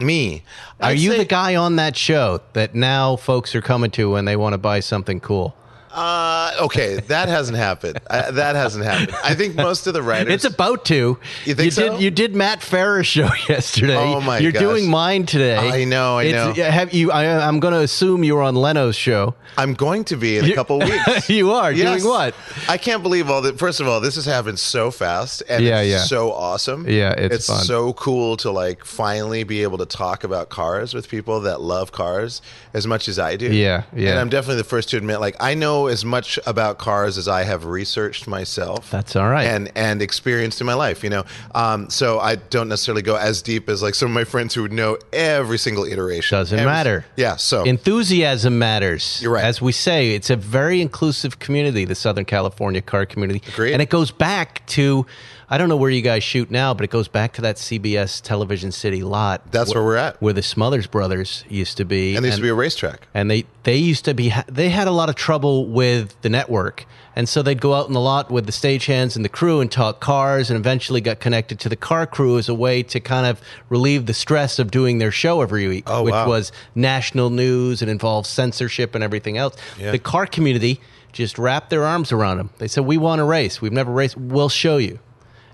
[0.00, 0.42] me
[0.80, 4.10] are I'd you say- the guy on that show that now folks are coming to
[4.10, 5.54] when they want to buy something cool?
[5.98, 7.98] Uh, okay, that hasn't happened.
[8.08, 9.16] I, that hasn't happened.
[9.24, 10.32] I think most of the writers.
[10.32, 11.18] It's about to.
[11.44, 11.92] You think so?
[11.92, 12.00] did.
[12.00, 13.96] You did Matt Farah's show yesterday.
[13.96, 14.62] Oh, my You're gosh.
[14.62, 15.56] doing mine today.
[15.56, 16.62] I know, I It's- know.
[16.64, 17.10] Have you?
[17.10, 19.34] I, I'm going to assume you were on Leno's show.
[19.56, 21.28] I'm going to be in a couple weeks.
[21.28, 22.00] you are Yes.
[22.00, 22.34] doing what?
[22.68, 23.58] I can't believe all that.
[23.58, 25.98] First of all, this has happened so fast, and Yeah, it's yeah.
[26.04, 26.88] so awesome.
[26.88, 27.64] Yeah, it's it's fun.
[27.64, 31.90] so cool to like finally be able to talk about cars with people that love
[31.90, 32.40] cars
[32.72, 33.52] as much as I do.
[33.52, 34.10] Yeah, yeah.
[34.10, 37.28] And I'm definitely the first to admit, like, I know as much about cars as
[37.28, 38.90] I have researched myself.
[38.90, 39.44] That's all right.
[39.46, 41.02] and and experienced in my life.
[41.04, 41.24] You know,
[41.54, 44.62] um, so I don't necessarily go as deep as like some of my friends who
[44.62, 46.36] would know every single iteration.
[46.36, 47.04] Doesn't Every- matter.
[47.16, 47.36] Yeah.
[47.36, 49.20] So Enthusiasm matters.
[49.22, 49.44] You're right.
[49.44, 53.42] As we say, it's a very inclusive community, the Southern California car community.
[53.48, 53.72] Agreed.
[53.72, 55.06] And it goes back to,
[55.50, 58.20] I don't know where you guys shoot now, but it goes back to that CBS
[58.20, 59.50] Television City lot.
[59.50, 60.20] That's wh- where we're at.
[60.20, 62.14] Where the Smothers Brothers used to be.
[62.16, 63.08] and there used to be a racetrack.
[63.14, 66.84] and they they used to be they had a lot of trouble with the network
[67.16, 69.72] and so they'd go out in the lot with the stagehands and the crew and
[69.72, 73.26] talk cars and eventually got connected to the car crew as a way to kind
[73.26, 76.28] of relieve the stress of doing their show every week Oh, which wow.
[76.28, 79.90] was national news and involved censorship and everything else Yeah.
[79.92, 80.80] the car community
[81.12, 84.16] just wrapped their arms around them they said we want to race we've never raced
[84.16, 84.98] we'll show you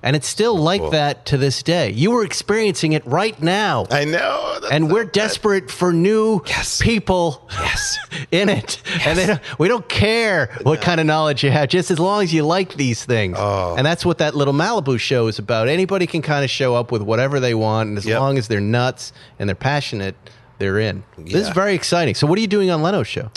[0.05, 0.91] and it's still like cool.
[0.91, 4.61] that to this day you were experiencing it right now I know.
[4.71, 5.13] And we're bad.
[5.13, 6.81] desperate for new Yes.
[6.81, 7.99] people Yes.
[8.31, 8.81] in it.
[9.07, 12.23] And they don't, we don't care what kind of knowledge you have, just as long
[12.23, 13.37] as you like these things.
[13.39, 13.75] Oh.
[13.77, 15.69] And that's what that little Malibu show is about.
[15.69, 18.21] Anybody can kind of show up with whatever they want, and as Yep.
[18.21, 20.15] long as they're nuts and they're passionate,
[20.59, 21.03] they're in.
[21.19, 22.15] This is very exciting.
[22.15, 23.31] So, what are you doing on Leno's show?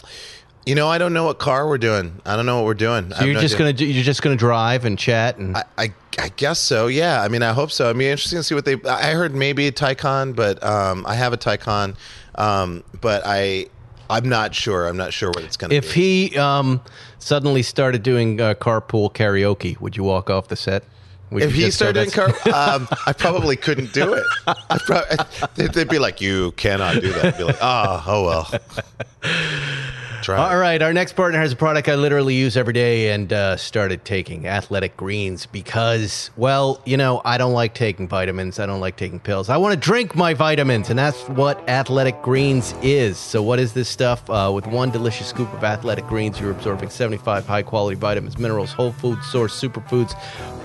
[0.67, 2.19] You know, I don't know what car we're doing.
[2.25, 3.11] I don't know what we're doing.
[3.13, 6.29] So you're just gonna do- you're just gonna drive and chat and I, I I
[6.29, 6.87] guess so.
[6.87, 7.21] Yeah.
[7.21, 7.89] I mean, I hope so.
[7.89, 8.75] I mean, interesting to see what they.
[8.85, 11.95] I heard maybe a Taycan, but um, I have a Taycan,
[12.35, 13.67] um, but I
[14.09, 14.87] I'm not sure.
[14.87, 16.27] I'm not sure what it's gonna if be.
[16.29, 16.81] he um,
[17.17, 20.83] suddenly started doing uh, carpool karaoke, would you walk off the set?
[21.31, 24.23] Would if he started doing car, um, I probably couldn't do it.
[24.47, 28.23] I prob- they'd, they'd be like, "You cannot do that." I'd be like, "Ah, oh
[28.25, 28.51] well."
[30.21, 30.51] Try.
[30.51, 33.57] All right, our next partner has a product I literally use every day and uh,
[33.57, 38.59] started taking Athletic Greens because, well, you know, I don't like taking vitamins.
[38.59, 39.49] I don't like taking pills.
[39.49, 43.17] I want to drink my vitamins, and that's what Athletic Greens is.
[43.17, 44.29] So, what is this stuff?
[44.29, 48.71] Uh, with one delicious scoop of Athletic Greens, you're absorbing 75 high quality vitamins, minerals,
[48.71, 50.13] whole food source superfoods,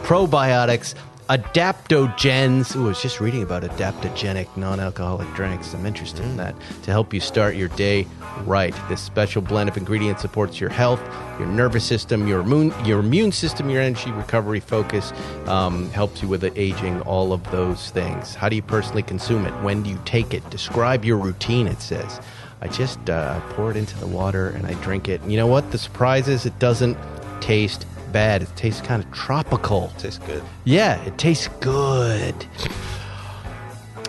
[0.03, 0.95] probiotics.
[1.29, 2.75] Adaptogens.
[2.75, 5.73] Ooh, I was just reading about adaptogenic non alcoholic drinks.
[5.73, 8.09] I'm interested in that to help you start your day
[8.45, 8.75] right.
[8.89, 11.01] This special blend of ingredients supports your health,
[11.39, 15.13] your nervous system, your immune, your immune system, your energy recovery focus,
[15.47, 18.35] um, helps you with the aging, all of those things.
[18.35, 19.53] How do you personally consume it?
[19.63, 20.49] When do you take it?
[20.51, 22.21] Describe your routine, it says.
[22.61, 25.21] I just uh, pour it into the water and I drink it.
[25.21, 25.71] And you know what?
[25.71, 26.99] The surprise is it doesn't
[27.41, 28.43] taste bad.
[28.43, 29.93] It tastes kind of tropical.
[29.99, 30.43] Tastes good.
[30.65, 32.35] Yeah, it tastes good.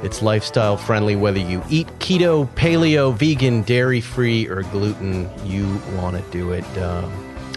[0.03, 5.29] It's lifestyle friendly whether you eat keto, paleo, vegan, dairy free, or gluten.
[5.45, 6.65] You want to do it.
[6.77, 7.11] Um,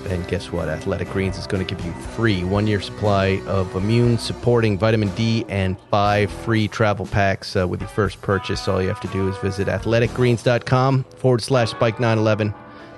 [0.09, 0.68] and guess what?
[0.68, 5.09] Athletic Greens is going to give you free one year supply of immune supporting vitamin
[5.16, 8.68] D and five free travel packs uh, with your first purchase.
[8.68, 12.54] All you have to do is visit athleticgreens.com forward slash spike 911.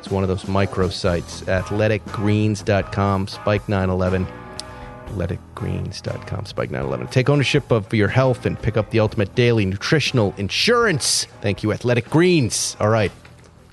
[0.09, 1.42] It's one of those micro sites.
[1.42, 4.27] Athleticgreens.com, spike 911
[5.09, 10.35] athleticgreens.com spike 911 take ownership of your health and pick up the ultimate daily nutritional
[10.37, 13.11] insurance thank you athletic greens all right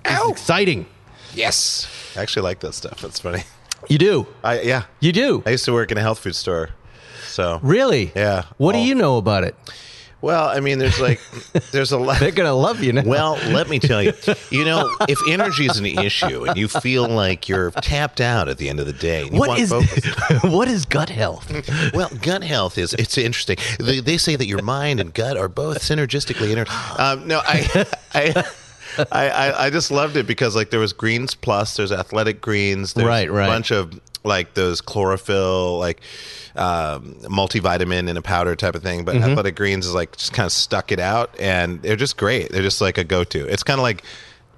[0.05, 0.85] This is exciting
[1.33, 1.89] Yes.
[2.15, 3.01] I actually like that stuff.
[3.01, 3.43] That's funny.
[3.89, 4.83] you do I yeah.
[5.01, 6.69] you do I used to work in a health food store.
[7.27, 8.43] So really Yeah.
[8.55, 9.55] what do you know about it
[10.25, 11.21] well, I mean, there's like,
[11.71, 12.19] there's a lot.
[12.19, 14.11] they're gonna love you now Well, let me tell you,
[14.49, 18.57] you know, if energy is an issue and you feel like you're tapped out at
[18.57, 19.71] the end of the day, and you what want is
[20.43, 21.45] what is gut health
[21.93, 23.57] well, gut health is it's interesting.
[23.79, 26.65] They, they say that your mind and gut are both synergistically inter.
[26.97, 27.85] Um, no, I,
[28.15, 28.43] I,
[28.97, 32.93] I, I, I just loved it because like there was greens plus, there's athletic greens,
[32.93, 33.45] there's Right, right.
[33.45, 36.01] a bunch of like those chlorophyll, like
[36.55, 39.05] um, multivitamin in a powder type of thing.
[39.05, 39.29] But Mm-hmm.
[39.31, 42.51] athletic greens is like just kind of stuck it out, and they're just great.
[42.51, 43.47] They're just like a go to.
[43.47, 44.03] It's kind of like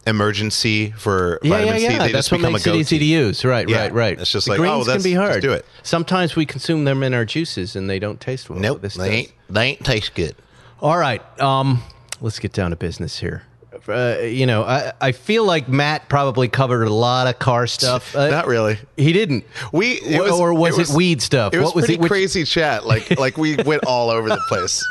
[0.06, 1.90] emergency for yeah, yeah, vitamin yeah.
[1.90, 1.98] C.
[1.98, 3.44] They That's what makes it easy to use.
[3.44, 3.82] Right, Yeah.
[3.82, 4.20] right, right.
[4.20, 5.42] It's just The like, oh, that's- can be hard.
[5.42, 5.66] do it.
[5.84, 8.60] Sometimes we consume them in our juices and they don't taste well.
[8.60, 9.14] Nope, This they does.
[9.16, 9.32] ain't.
[9.50, 10.36] They ain't taste good.
[10.82, 11.22] All right.
[11.42, 11.84] Um,
[12.22, 13.44] let's get down to business here.
[13.88, 18.16] Uh, you know, I, I feel like Matt probably covered a lot of car stuff.
[18.16, 18.78] Uh, Not really.
[18.96, 19.44] He didn't.
[19.72, 21.54] We it Or- or was it weed stuff?
[21.54, 22.00] It was What was pretty it?
[22.02, 22.86] Which- crazy chat.
[22.86, 24.84] Like like we went all over the place.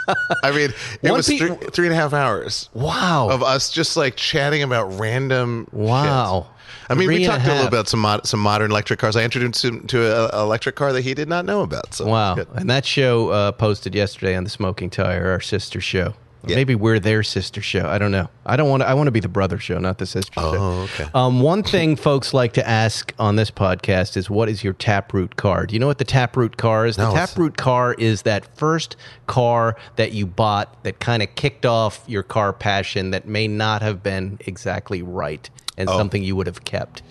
[0.43, 0.71] I mean,
[1.03, 3.29] it One was pe- three, three and a half hours Wow.
[3.31, 5.67] of us just like chatting about random.
[5.73, 6.43] Wow.
[6.49, 6.53] shit.
[6.89, 9.01] I mean, Three we and a talked a, little about some mod, some modern electric
[9.01, 9.17] cars.
[9.17, 11.95] I introduced him to an electric car that he did not know about.
[11.95, 12.37] So wow.
[12.55, 16.15] And that show uh, posted yesterday on the Smoking Tire, our sister show.
[16.47, 16.57] Yeah.
[16.57, 17.87] Maybe we're their sister show.
[17.89, 18.29] I don't know.
[18.45, 18.89] I don't want to.
[18.89, 20.55] I want to be the brother show, not the sister show.
[20.57, 21.09] Oh, okay.
[21.15, 25.37] Um, one thing folks like to ask on this podcast is, "What is your Taproot
[25.37, 26.97] car?" Do you know what the Taproot car is?
[26.99, 28.95] No, the Taproot car is that first
[29.27, 33.83] car that you bought that kind of kicked off your car passion that may not
[33.83, 35.99] have been exactly right and Oh.
[35.99, 37.03] something you would have kept.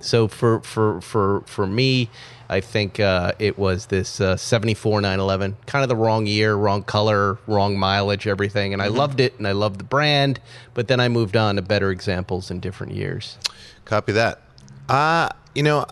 [0.00, 2.10] So for for for for me,
[2.48, 6.82] I think uh, it was this uh, 74 911, kind of the wrong year, wrong
[6.82, 8.72] color, wrong mileage, everything.
[8.72, 10.40] And I loved it and I loved the brand,
[10.74, 13.38] but then I moved on to better examples in different years.
[13.84, 14.42] Copy that.
[14.88, 15.86] Uh, you know,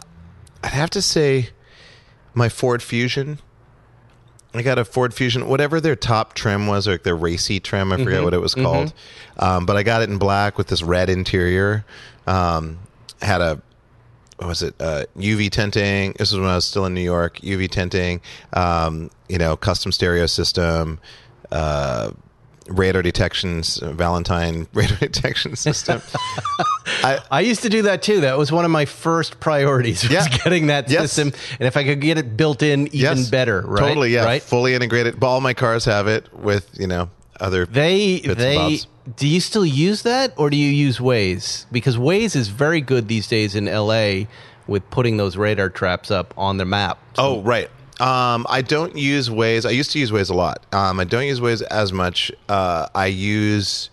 [0.63, 1.51] I'd have to say
[2.35, 3.39] my Ford Fusion.
[4.53, 7.93] I got a Ford Fusion, whatever their top trim was, like their racy trim.
[7.93, 8.25] I forget Mm-hmm.
[8.25, 8.93] what it was called.
[9.39, 11.85] Um, but I got it in black with this red interior.
[12.27, 12.81] Um,
[13.23, 13.63] had a
[14.41, 14.75] what was it?
[14.81, 16.13] Uh, UV tinting.
[16.19, 17.37] This was when I was still in New York.
[17.41, 18.23] UV tinting.
[18.55, 20.99] Um, you know, custom stereo system.
[21.53, 22.13] Uh,
[22.67, 23.77] radar detections.
[23.83, 26.01] Valentine radar detection system.
[27.31, 28.23] I used to do that too.
[28.23, 30.29] That was one of my first priorities was Yeah.
[30.29, 31.13] getting that Yes.
[31.13, 31.39] system.
[31.59, 33.29] And if I could get it built in even Yes.
[33.29, 33.81] better, right?
[33.89, 34.25] Totally, yeah.
[34.25, 34.43] Right?
[34.43, 35.21] Fully integrated.
[35.21, 37.67] But all my cars have it with, you know, other.
[37.67, 38.81] They they.
[39.17, 41.67] Do you still use that or do you use Waze?
[41.73, 44.25] Because Waze is very good these days in LA
[44.67, 46.99] with putting those radar traps up on the map.
[47.19, 47.69] oh, right.
[48.01, 49.67] Um, I don't use Waze.
[49.67, 50.65] I used to use Waze a lot.
[50.73, 52.33] Um, I don't use Waze as much.
[52.49, 53.91] Uh, I use.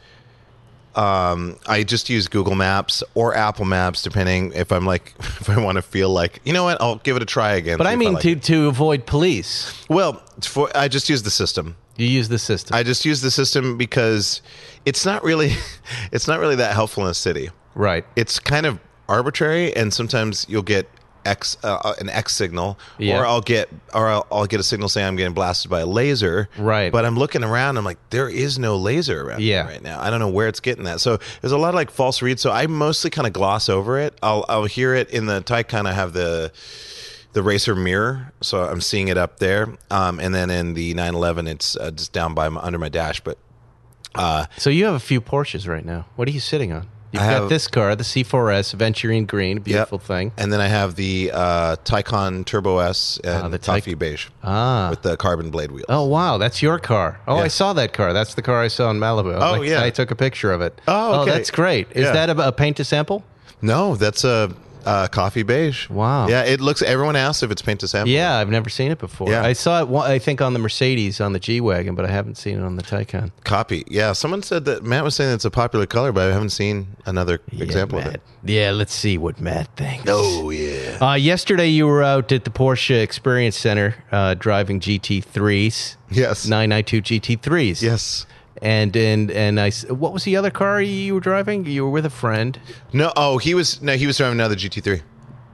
[0.97, 5.61] Um, I just use Google Maps or Apple Maps, depending if I'm like, if I
[5.61, 7.77] want to feel like, you know what, I'll give it a try again.
[7.77, 8.43] But I mean like to it.
[8.43, 9.85] to avoid police.
[9.89, 11.77] Well, for, I just use the system.
[11.97, 12.75] You use the system.
[12.75, 14.41] I just use the system because
[14.85, 15.53] it's not really,
[16.11, 17.49] it's not really that helpful in a city.
[17.75, 18.05] right.
[18.15, 20.89] it's kind of arbitrary and sometimes you'll get
[21.27, 23.19] x uh, an x signal Yeah.
[23.19, 25.85] or i'll get or I'll, I'll get a signal saying i'm getting blasted by a
[25.85, 26.91] laser Right.
[26.91, 29.65] but i'm looking around i'm like there is no laser around Yeah.
[29.67, 31.91] right now i don't know where it's getting that so there's a lot of like
[31.91, 35.25] false reads so i mostly kind of gloss over it i'll i'll hear it in
[35.27, 36.51] the i kind of have the
[37.33, 41.47] the racer mirror so i'm seeing it up there um, and then in the 911
[41.47, 43.37] it's uh, just down by my, under my dash but
[44.15, 46.07] uh, So you have a few Porsches right now.
[46.15, 46.87] What are you sitting on?
[47.11, 50.07] You've I got have- this car, the C4S Venturine Green, beautiful Yep.
[50.07, 50.31] thing.
[50.37, 54.27] And then I have the uh, Taycan Turbo S and Ah, the Toffee Tay- Beige
[54.43, 54.89] Ah.
[54.89, 55.85] with the carbon blade wheels.
[55.87, 57.19] Oh wow, that's your car.
[57.27, 57.43] Oh, Yeah.
[57.43, 58.11] I saw that car.
[58.11, 59.35] That's the car I saw in Malibu.
[59.41, 59.83] Oh, Like, yeah.
[59.83, 60.79] I took a picture of it.
[60.87, 61.31] Oh, okay.
[61.31, 61.87] that's great.
[61.91, 62.11] Is Yeah.
[62.13, 63.23] that a, a paint to sample?
[63.61, 64.51] No, that's a
[64.87, 65.89] Uh, coffee beige.
[65.89, 66.29] Wow.
[66.29, 66.81] Yeah, it looks.
[66.81, 68.09] Everyone asks if it's paint to sample.
[68.09, 69.29] Yeah, I've never seen it before.
[69.29, 69.43] Yeah.
[69.43, 69.93] I saw it.
[70.07, 72.77] I think on the Mercedes on the G wagon, but I haven't seen it on
[72.77, 73.31] the Taycan.
[73.43, 73.83] Copy.
[73.87, 76.87] Yeah, someone said that Matt was saying it's a popular color, but I haven't seen
[77.05, 78.15] another example yeah, of Matt.
[78.15, 78.21] it.
[78.49, 80.05] Yeah, let's see what Matt thinks.
[80.07, 80.99] Oh yeah.
[81.01, 86.47] Uh, yesterday, you were out at the Porsche Experience Center uh, driving GT3s, Yes.
[86.47, 87.81] 992 GT3s.
[87.81, 88.25] Yes.
[88.61, 89.71] And and and I.
[89.89, 91.65] What was the other car you were driving?
[91.65, 92.59] You were with a friend.
[92.93, 93.11] No.
[93.15, 93.81] Oh, he was.
[93.81, 95.01] No, he was driving another GT3.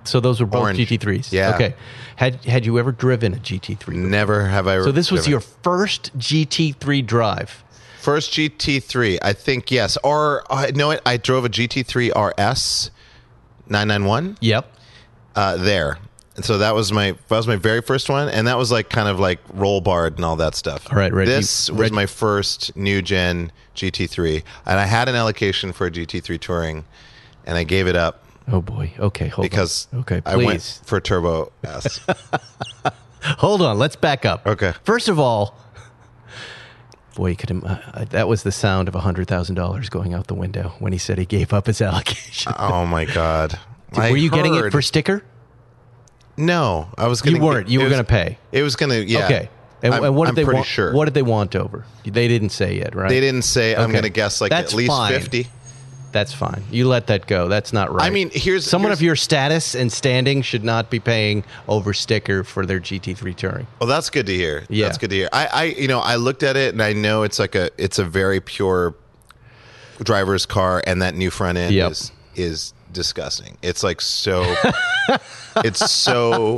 [0.05, 0.79] So those were both Orange.
[0.79, 1.31] GT3s.
[1.31, 1.55] Yeah.
[1.55, 1.75] Okay.
[2.17, 3.95] Had had you ever driven a GT3?
[3.95, 4.81] Never have I.
[4.81, 7.63] So this was driven- your first GT3 drive.
[7.99, 9.19] first GT3.
[9.21, 9.97] I think yes.
[10.03, 11.01] Or I know it.
[11.05, 12.91] I drove a GT3 RS
[13.69, 14.77] 991 Yep.
[15.35, 15.97] uh, there.
[16.35, 18.89] And so that was my that was my very first one, and that was like
[18.89, 20.87] kind of like roll barred and all that stuff.
[20.91, 25.73] All right, Reggie- This was my first new gen GT3, and I had an allocation
[25.73, 26.85] for a GT3 touring,
[27.45, 28.93] and I gave it up Oh boy.
[28.99, 29.27] Okay.
[29.27, 29.99] Hold because on.
[29.99, 30.21] Okay.
[30.25, 31.99] I went Please for Turbo S.
[33.37, 33.77] hold on.
[33.77, 34.45] Let's back up.
[34.45, 34.73] Okay.
[34.83, 35.57] First of all,
[37.15, 37.51] boy, you could.
[37.63, 40.91] Uh, uh, that was the sound of hundred thousand dollars going out the window when
[40.93, 42.53] he said he gave up his allocation.
[42.59, 43.57] oh my god!
[43.95, 45.23] Were you getting it for sticker?
[46.37, 47.23] No, I was.
[47.25, 47.69] You Gonna, weren't.
[47.69, 48.37] You were going to pay.
[48.51, 48.95] It was gonna.
[48.99, 49.25] Yeah.
[49.25, 49.49] Okay.
[49.83, 50.65] And, I'm, and what did I'm they want?
[50.65, 50.93] sure.
[50.93, 51.83] What did they want over?
[52.05, 53.09] They didn't say yet, right?
[53.09, 53.75] They didn't say.
[53.75, 55.11] I'm going to guess like That's at least fine.
[55.11, 55.47] 50.
[56.13, 56.63] That's fine.
[56.71, 57.47] You let that go.
[57.49, 58.05] That's not right.
[58.05, 61.91] I mean, here's- someone here's- of your status and standing should not be paying over
[61.93, 63.67] sticker for their GT3 touring.
[63.79, 64.63] Well, that's good to hear.
[64.69, 64.85] Yeah.
[64.85, 65.29] That's good to hear.
[65.33, 67.99] I, I, you know, I looked at it and I know it's like a, it's
[67.99, 68.93] a very pure
[70.03, 71.91] driver's car, and that new front end Yep.
[71.91, 73.57] is is disgusting.
[73.61, 74.55] It's like so,
[75.57, 76.57] it's so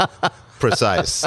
[0.59, 1.25] precise.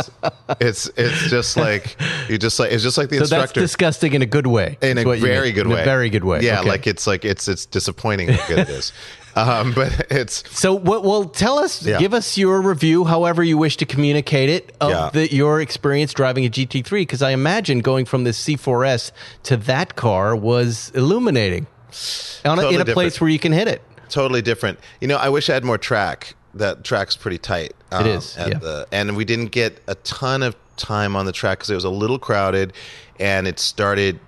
[0.61, 1.97] It's it's just like
[2.29, 3.61] you just like it's just like the So that's instructor.
[3.61, 4.79] disgusting in a good way.
[4.83, 5.83] in a very good In way.
[5.83, 6.41] a very good way.
[6.43, 6.69] Yeah, Okay.
[6.69, 8.93] like it's like it's it's disappointing how good it is.
[9.37, 11.05] Um, but it's So, what?
[11.05, 12.01] Well, tell us, Yeah.
[12.01, 15.11] give us your review, however you wish to communicate it, of Yeah.
[15.13, 17.03] the, your experience driving a GT3.
[17.03, 19.13] Because I imagine going from this C4S
[19.45, 23.81] to that car was illuminating, a, Totally in a place where you can hit it.
[24.11, 24.79] Totally different.
[25.01, 26.35] You know, I wish I had more track.
[26.55, 27.75] That track's pretty tight.
[27.93, 28.59] um, is, at yeah.
[28.59, 31.85] the- and we didn't get a ton of time on the track because it was
[31.85, 32.73] a little crowded,
[33.19, 34.21] and it started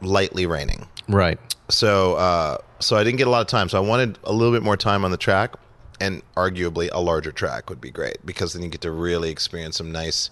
[0.00, 0.86] lightly raining.
[1.08, 1.38] Right.
[1.68, 3.68] So, uh, so I didn't get a lot of time.
[3.68, 5.54] So I wanted a little bit more time on the track,
[6.00, 9.76] and arguably a larger track would be great because then you get to really experience
[9.76, 10.30] some nice,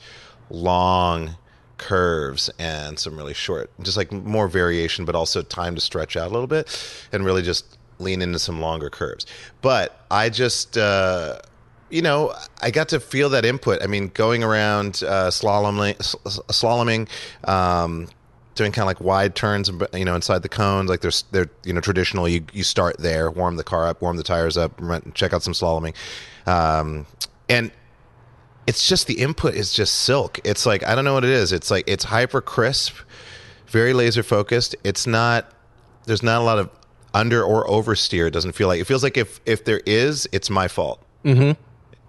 [0.51, 1.37] long
[1.77, 6.29] curves and some really short, just like more variation, but also time to stretch out
[6.29, 9.27] a little bit and really just lean into some longer curves.
[9.63, 10.77] But I just.
[10.77, 11.39] Uh,
[11.91, 13.83] you know, I got to feel that input.
[13.83, 15.97] I mean, going around uh, slaloming,
[16.51, 17.09] slaloming,
[17.49, 18.09] um,
[18.55, 20.91] doing kind of like wide turns, you know, inside the cones.
[20.91, 22.29] Like there's, they're, you know, traditional.
[22.29, 24.79] You you start there, warm the car up, warm the tires up,
[25.15, 25.95] check out some slaloming,
[26.47, 27.07] um,
[27.49, 27.71] and
[28.67, 30.41] it's just the input is just silk.
[30.45, 31.53] It's like I don't know what it is.
[31.53, 32.97] It's like it's hyper crisp,
[33.67, 34.77] very laser focused.
[34.85, 35.51] It's not.
[36.05, 36.71] There's not a lot of
[37.19, 38.27] under or oversteer.
[38.27, 41.05] It doesn't feel like it feels like if if there is, it's my fault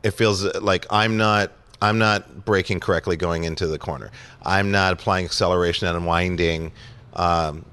[0.03, 4.11] it feels like I'm not I'm not braking correctly going into the corner.
[4.43, 6.73] I'm not applying acceleration and unwinding
[7.13, 7.65] um,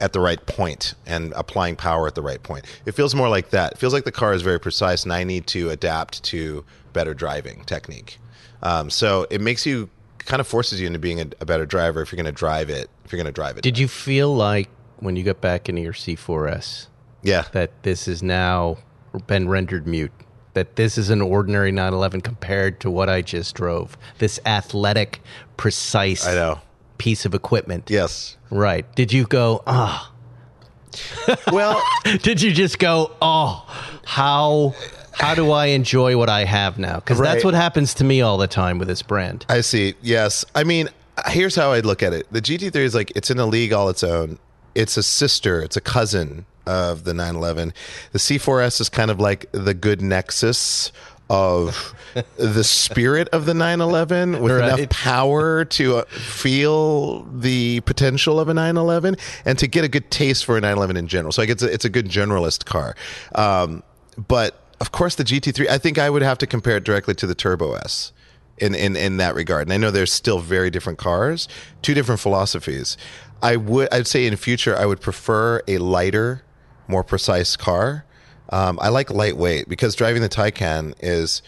[0.00, 2.64] at the right point and applying power at the right point.
[2.86, 3.72] It feels more like that.
[3.72, 7.12] It feels like the car is very precise, and I need to adapt to better
[7.12, 8.18] driving technique.
[8.62, 12.00] Um, so it makes you kind of forces you into being a, a better driver
[12.00, 12.88] if you're going to drive it.
[13.04, 15.82] If you're going to drive it, Did you feel like when you got back into
[15.82, 16.86] your C4S
[17.22, 18.78] yeah, that this has now
[19.26, 20.12] been rendered mute?
[20.54, 23.96] That this is an ordinary 911 compared to what I just drove.
[24.18, 25.20] This athletic,
[25.58, 26.60] precise I know.
[26.98, 27.90] piece of equipment.
[27.90, 28.36] Yes.
[28.50, 28.86] Right.
[28.94, 30.12] Did you go, ah?
[31.52, 31.82] Well,
[32.22, 33.66] Did you just go, oh,
[34.06, 34.74] how
[35.12, 36.96] how do I enjoy what I have now?
[36.96, 39.44] Because that's what happens to me all the time with this brand.
[39.48, 39.94] I see.
[40.02, 40.44] Yes.
[40.54, 40.88] I mean,
[41.28, 42.26] here's how I'd look at it.
[42.30, 44.38] The GT3 is like it's in a league all its own.
[44.76, 47.72] It's a sister, it's a cousin of the 911.
[48.12, 50.92] The C4S is kind of like the good nexus
[51.30, 51.94] of
[52.36, 54.78] the spirit of the 911 with Right.
[54.78, 60.44] enough power to feel the potential of a 911 and to get a good taste
[60.44, 61.32] for a 911 in general.
[61.32, 62.94] So like it's a, it's a good generalist car.
[63.34, 63.82] Um,
[64.28, 67.26] but of course the GT3 I think I would have to compare it directly to
[67.26, 68.12] the Turbo S
[68.58, 69.62] in, in, in that regard.
[69.62, 71.48] And I know there's still very different cars,
[71.82, 72.96] two different philosophies.
[73.42, 76.42] I would I'd say in future I would prefer a lighter,
[76.88, 78.04] more precise car.
[78.50, 81.42] Um, I like lightweight because driving the Taycan is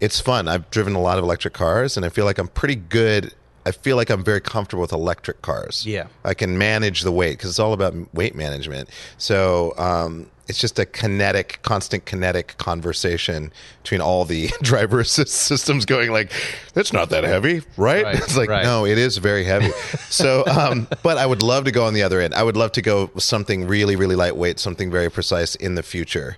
[0.00, 0.48] it's fun.
[0.48, 3.34] I've driven a lot of electric cars and I feel like I'm pretty good.
[3.64, 5.84] I feel like I'm very comfortable with electric cars.
[5.84, 6.06] Yeah.
[6.24, 8.88] I can manage the weight because it's all about weight management.
[9.18, 15.84] So, um, it's just a kinetic, constant kinetic conversation between all the driver assist systems
[15.86, 16.30] going like,
[16.74, 18.62] it's not that heavy, right?" Right, it's like, right.
[18.62, 19.70] no, it is very heavy.
[20.08, 22.34] so, um, but I would love to go on the other end.
[22.34, 25.82] I would love to go with something really, really lightweight, something very precise in the
[25.82, 26.36] future.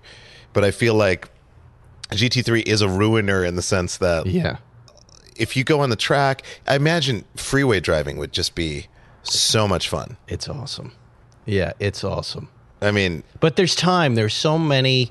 [0.52, 1.28] But I feel like
[2.10, 4.56] GT3 is a ruiner in the sense that Yeah.
[5.36, 8.86] if you go on the track, I imagine freeway driving would just be
[9.22, 10.16] so much fun.
[10.26, 10.92] It's awesome.
[11.44, 12.48] Yeah, it's awesome.
[12.80, 14.14] I mean, But there's time.
[14.14, 15.10] There's so many.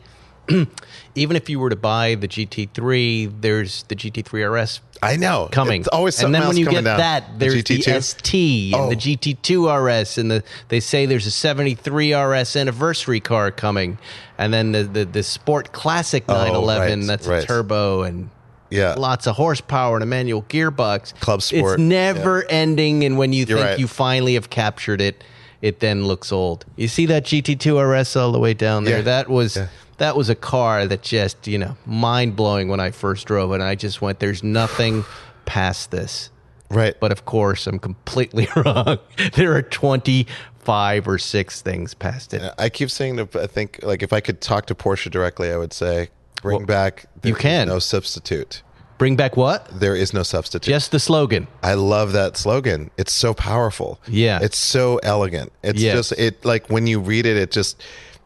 [1.15, 5.81] even if you were to buy the GT3, there's the GT3 RS I know coming.
[5.81, 6.97] It's always something and then when you get down.
[6.97, 8.01] that, there's the, GT2.
[8.03, 8.89] ST and Oh.
[8.89, 13.97] the GT2 RS, and the they say there's a 73 RS anniversary car coming,
[14.37, 17.43] and then the the, the Sport Classic Oh, 911 right, that's right.
[17.43, 18.29] a turbo and
[18.69, 18.93] Yeah.
[18.97, 21.13] lots of horsepower and a manual gearbox.
[21.19, 23.79] Club Sport, It's never ending, and when you You're think right.
[23.79, 25.23] you finally have captured it,
[25.61, 26.65] it then looks old.
[26.75, 28.97] You see that GT2 RS all the way down there?
[28.97, 29.03] Yeah.
[29.03, 29.55] That was.
[29.57, 29.67] Yeah.
[29.97, 33.55] That was a car that just, you know, mind blowing when I first drove it.
[33.55, 35.03] And I just went, there's nothing
[35.45, 36.29] past this.
[36.69, 36.93] right.
[36.99, 38.99] But of course, I'm completely wrong.
[39.33, 42.53] There are 25 or 6 things past it.
[42.57, 45.57] I keep saying to I think like if I could talk to Porsche directly, I
[45.57, 46.09] would say
[46.43, 47.07] bring Well, back.
[47.23, 47.67] you can.
[47.67, 48.61] no substitute.
[48.97, 49.67] Bring back what?
[49.79, 50.71] There is no substitute.
[50.71, 51.47] Just the slogan.
[51.61, 52.89] I love that slogan.
[52.97, 53.99] It's so powerful.
[54.07, 54.39] Yeah.
[54.41, 55.51] It's so elegant.
[55.63, 55.95] It's Yes.
[55.95, 57.81] just it like when you read it, it just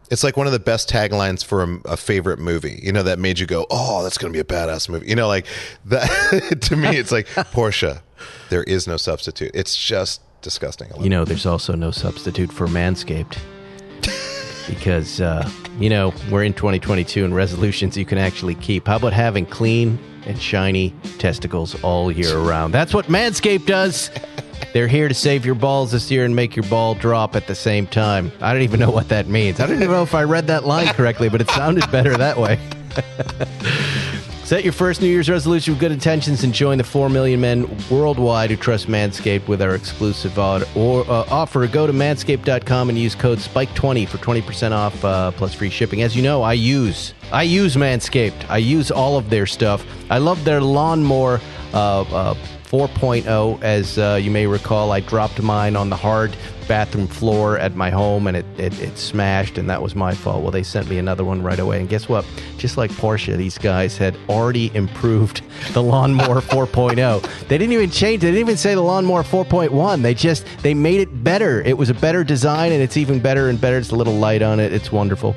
[0.09, 2.79] it's like one of the best taglines for a, a favorite movie.
[2.83, 5.15] You know that made you go, "Oh, that's going to be a badass movie." You
[5.15, 5.45] know, like
[5.85, 6.57] that.
[6.61, 8.01] to me, it's like Porsche.
[8.49, 9.51] There is no substitute.
[9.53, 10.89] It's just disgusting.
[11.01, 13.37] You know, there's also no substitute for Manscaped.
[14.67, 15.49] because, uh,
[15.79, 18.87] you know, we're in 2022 and resolutions you can actually keep.
[18.87, 22.73] How about having clean and shiny testicles all year round?
[22.73, 24.09] That's what Manscaped does.
[24.73, 27.55] They're here to save your balls this year and make your ball drop at the
[27.55, 28.31] same time.
[28.39, 29.59] I don't even know what that means.
[29.59, 32.37] I don't even know if I read that line correctly, but it sounded better that
[32.37, 32.59] way.
[34.51, 37.73] Set your first New Year's resolution with good intentions and join the 4 million men
[37.89, 41.65] worldwide who trust Manscaped with our exclusive or, uh, offer.
[41.67, 46.01] Go to manscaped.com and use code SPIKE20 for 20% off uh, plus free shipping.
[46.01, 48.49] As you know, I use I use Manscaped.
[48.49, 49.85] I use all of their stuff.
[50.09, 51.39] I love their lawnmower
[51.73, 52.33] uh, uh,
[52.65, 53.61] 4.0.
[53.61, 56.35] As uh, you may recall, I dropped mine on the hard
[56.71, 60.41] bathroom floor at my home and it, it, it smashed, and that was my fault.
[60.41, 61.81] Well, they sent me another one right away.
[61.81, 62.25] And guess what?
[62.57, 65.41] Just like Porsche, these guys had already improved
[65.73, 67.47] the lawnmower 4.0.
[67.49, 70.01] They didn't even change, they didn't even say the lawnmower 4.1.
[70.01, 71.61] They just they made it better.
[71.63, 73.77] It was a better design and it's even better and better.
[73.77, 74.71] It's a little light on it.
[74.71, 75.35] It's wonderful.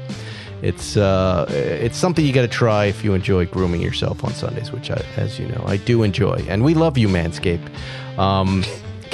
[0.62, 4.70] It's uh, it's something you got to try if you enjoy grooming yourself on Sundays,
[4.70, 7.68] which, I, as you know, I do enjoy, and we love you, Manscaped.
[8.16, 8.64] Um,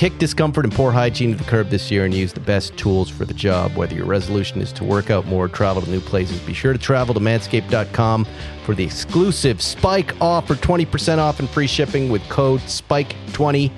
[0.01, 3.11] kick discomfort and poor hygiene to the curb this year, and use the best tools
[3.11, 3.77] for the job.
[3.77, 6.79] Whether your resolution is to work out more, travel to new places, be sure to
[6.79, 8.27] travel to Manscaped.com
[8.65, 13.71] for the exclusive Spike offer, twenty percent off and free shipping with code Spike twenty.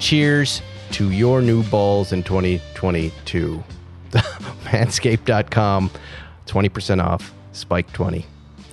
[0.00, 3.62] Cheers to your new balls in 2022.
[4.10, 5.90] Manscaped.com,
[6.46, 8.26] 20% off, Spike 20.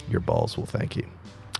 [0.09, 1.07] Your balls will thank you.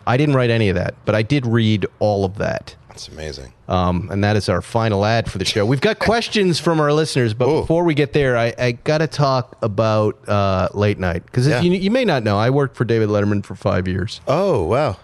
[0.08, 2.76] I didn't write any of that, but I did read all of that.
[2.92, 3.54] That's amazing.
[3.70, 5.66] Um, and that is our final ad for the show.
[5.66, 7.62] We've got questions from our listeners, but Ooh.
[7.62, 11.26] before we get there, I, I got to talk about uh, late night.
[11.26, 11.62] Because Yeah.
[11.62, 14.98] you, you may not know, I worked for David Letterman for five years Oh wow.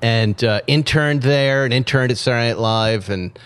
[0.00, 3.38] and uh, interned there and interned at Saturday Night Live, and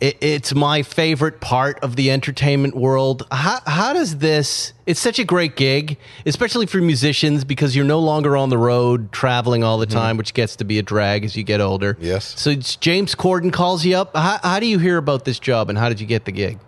[0.00, 3.26] it, it's my favorite part of the entertainment world.
[3.30, 4.72] How, how does this?
[4.86, 9.12] It's such a great gig, especially for musicians, because you're no longer on the road
[9.12, 11.96] traveling all the time, which gets to be a drag as you get older.
[12.00, 12.38] Yes.
[12.40, 14.16] So it's James Corden calls you up.
[14.16, 16.58] How, how do you hear about this job, and how did you get the gig?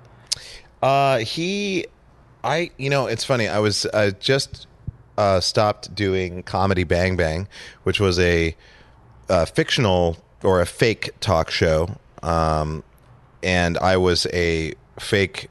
[0.83, 1.87] Uh, he,
[2.45, 3.49] I, you know, it's funny.
[3.49, 4.67] I was uh, just
[5.17, 7.49] uh, stopped doing comedy Bang Bang,
[7.83, 8.55] which was a,
[9.29, 12.83] uh fictional or a fake talk show, um,
[13.43, 15.49] and I was a fake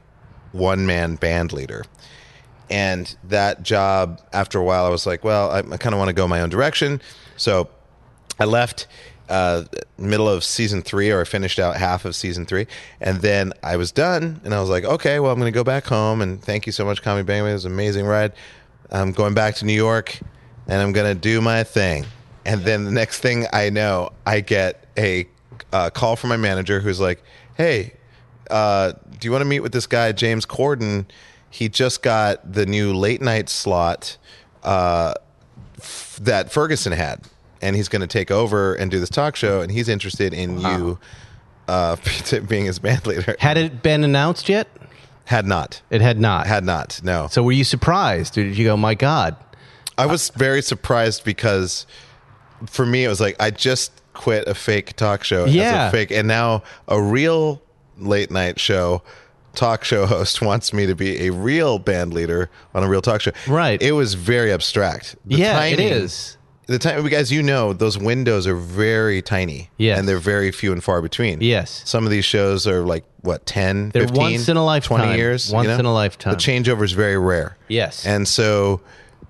[0.52, 1.84] one man band leader.
[2.70, 6.08] And that job, after a while, I was like, well, I, I kind of want
[6.08, 7.02] to go my own direction.
[7.36, 7.68] So
[8.40, 8.86] I left
[9.28, 9.64] uh,
[9.98, 12.66] middle of season three, or I finished out half of season three,
[13.00, 15.64] and then I was done, and I was like, okay, well, I'm going to go
[15.64, 17.46] back home, and thank you so much, Comedy Bang.
[17.46, 18.32] It was an amazing ride.
[18.90, 20.18] I'm going back to New York,
[20.66, 22.04] and I'm going to do my thing.
[22.44, 25.26] And then the next thing I know, I get a
[25.72, 27.22] uh, call from my manager who's like,
[27.56, 27.94] hey,
[28.50, 31.06] uh, do you want to meet with this guy, James Corden?
[31.50, 34.16] He just got the new late night slot
[34.62, 35.14] uh,
[35.78, 37.20] f- that Ferguson had,
[37.60, 40.58] and he's going to take over and do this talk show, and he's interested in
[40.60, 40.98] you
[41.68, 41.96] uh,
[42.48, 43.36] being his band leader.
[43.38, 44.68] Had it been announced yet?
[45.26, 46.46] Had not, It had not.
[46.46, 47.00] had not.
[47.04, 49.36] No, so were you surprised, did you go, "My God"?
[49.96, 51.86] I was very surprised because
[52.66, 55.86] for me it was like I just quit a fake talk show Yeah.
[55.86, 57.62] as a fake and now a real
[57.98, 59.02] late night show
[59.54, 63.20] talk show host wants me to be a real band leader on a real talk
[63.20, 63.32] show.
[63.46, 63.80] Right.
[63.82, 65.16] It was very abstract.
[65.26, 66.36] The yeah, it timing- is.
[66.68, 69.68] The time as you know, those windows are very tiny.
[69.78, 69.98] Yes.
[69.98, 71.40] And they're very few and far between.
[71.40, 71.82] Yes.
[71.84, 74.98] Some of these shows are like what 10, They're 15, once in a lifetime.
[75.00, 75.78] 20 years, you Once know?
[75.78, 76.32] in a lifetime.
[76.32, 77.56] The changeover is very rare.
[77.68, 78.06] Yes.
[78.06, 78.80] And so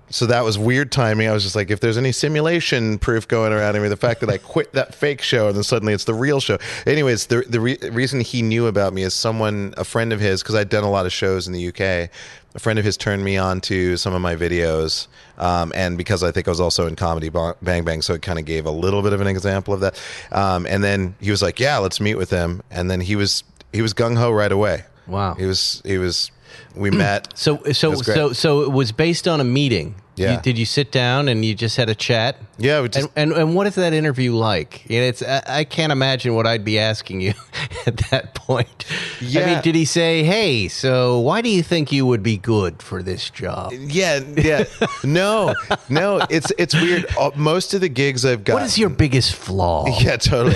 [0.09, 1.27] so that was weird timing.
[1.27, 4.19] I was just like, if there's any simulation proof going around, I mean, the fact
[4.21, 6.57] that I quit that fake show and then suddenly it's the real show.
[6.85, 10.43] Anyways, the the re- reason he knew about me is someone, a friend of his,
[10.43, 12.09] because I'd done a lot of shows in the UK.
[12.55, 15.07] A friend of his turned me on to some of my videos,
[15.39, 18.37] um, and because I think I was also in comedy Bang Bang, so it kind
[18.37, 19.99] of gave a little bit of an example of that.
[20.31, 23.43] Um, and then he was like, "Yeah, let's meet with him." And then he was
[23.71, 24.83] he was gung ho right away.
[25.07, 25.35] Wow.
[25.35, 26.31] He was he was.
[26.75, 27.37] We met.
[27.37, 29.95] So so so so it was based on a meeting.
[30.15, 30.35] Yeah.
[30.35, 32.37] You, did you sit down and you just had a chat?
[32.59, 34.87] Yeah, we just And, and and what is that interview like?
[34.87, 37.33] Know, it's I, I can't imagine what I'd be asking you
[37.87, 38.85] at that point.
[39.19, 39.41] Yeah.
[39.41, 42.83] I mean, did he say, "Hey, so why do you think you would be good
[42.83, 44.65] for this job?" Yeah, yeah.
[45.03, 45.55] No,
[45.89, 46.21] no.
[46.29, 47.07] It's it's weird.
[47.17, 48.53] Uh, Most of the gigs I've got.
[48.53, 49.85] What is your biggest flaw?
[50.03, 50.55] Yeah, totally.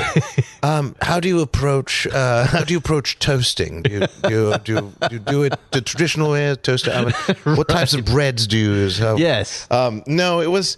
[0.63, 2.07] Um, how do you approach?
[2.07, 3.83] Uh, how do you approach toasting?
[3.83, 7.13] Do you do you, do, you, do, you do it the traditional way, toaster oven?
[7.57, 8.99] What types of breads do you use?
[8.99, 9.67] How, Yes.
[9.71, 10.77] Um, no, it was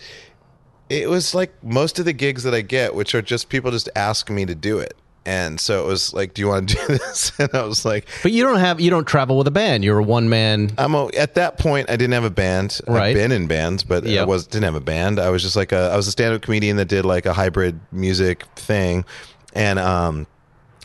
[0.89, 3.89] it was like most of the gigs that I get, which are just people just
[3.95, 4.95] ask me to do it.
[5.25, 8.07] And so it was like, "Do you want to do this?" And I was like,
[8.23, 9.83] But you don't have you don't travel with a band.
[9.83, 10.71] You're a one man.
[10.77, 11.89] I'm a, at that point.
[11.89, 12.79] I didn't have a band.
[12.87, 13.09] Right.
[13.09, 15.19] I've been in bands, but I was didn't have a band.
[15.19, 17.33] I was just like a I was a stand up comedian that did like a
[17.33, 19.05] hybrid music thing,
[19.53, 20.27] and um,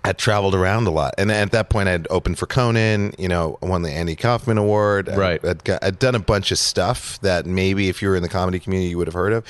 [0.05, 1.15] I traveled around a lot.
[1.19, 3.15] And at that point, I'd opened for Conan.
[3.19, 5.09] You know, won the Andy Kaufman Award.
[5.09, 5.45] I'd- Right.
[5.45, 8.29] I'd, got, I'd done a bunch of stuff that maybe if you were in the
[8.29, 9.45] comedy community you would have heard of,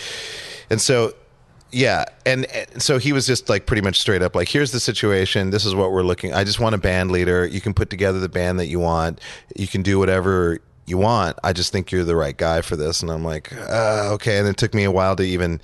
[0.70, 1.12] and so.
[1.76, 4.78] Yeah, and, and so he was just like pretty much straight up like, here's the
[4.78, 5.50] situation.
[5.50, 6.32] This is what we're looking.
[6.32, 7.44] I just want a band leader.
[7.44, 9.20] You can put together the band that you want.
[9.56, 11.36] You can do whatever you want.
[11.42, 13.02] I just think you're the right guy for this.
[13.02, 14.38] And I'm like, uh, okay.
[14.38, 15.60] And it took me a while to even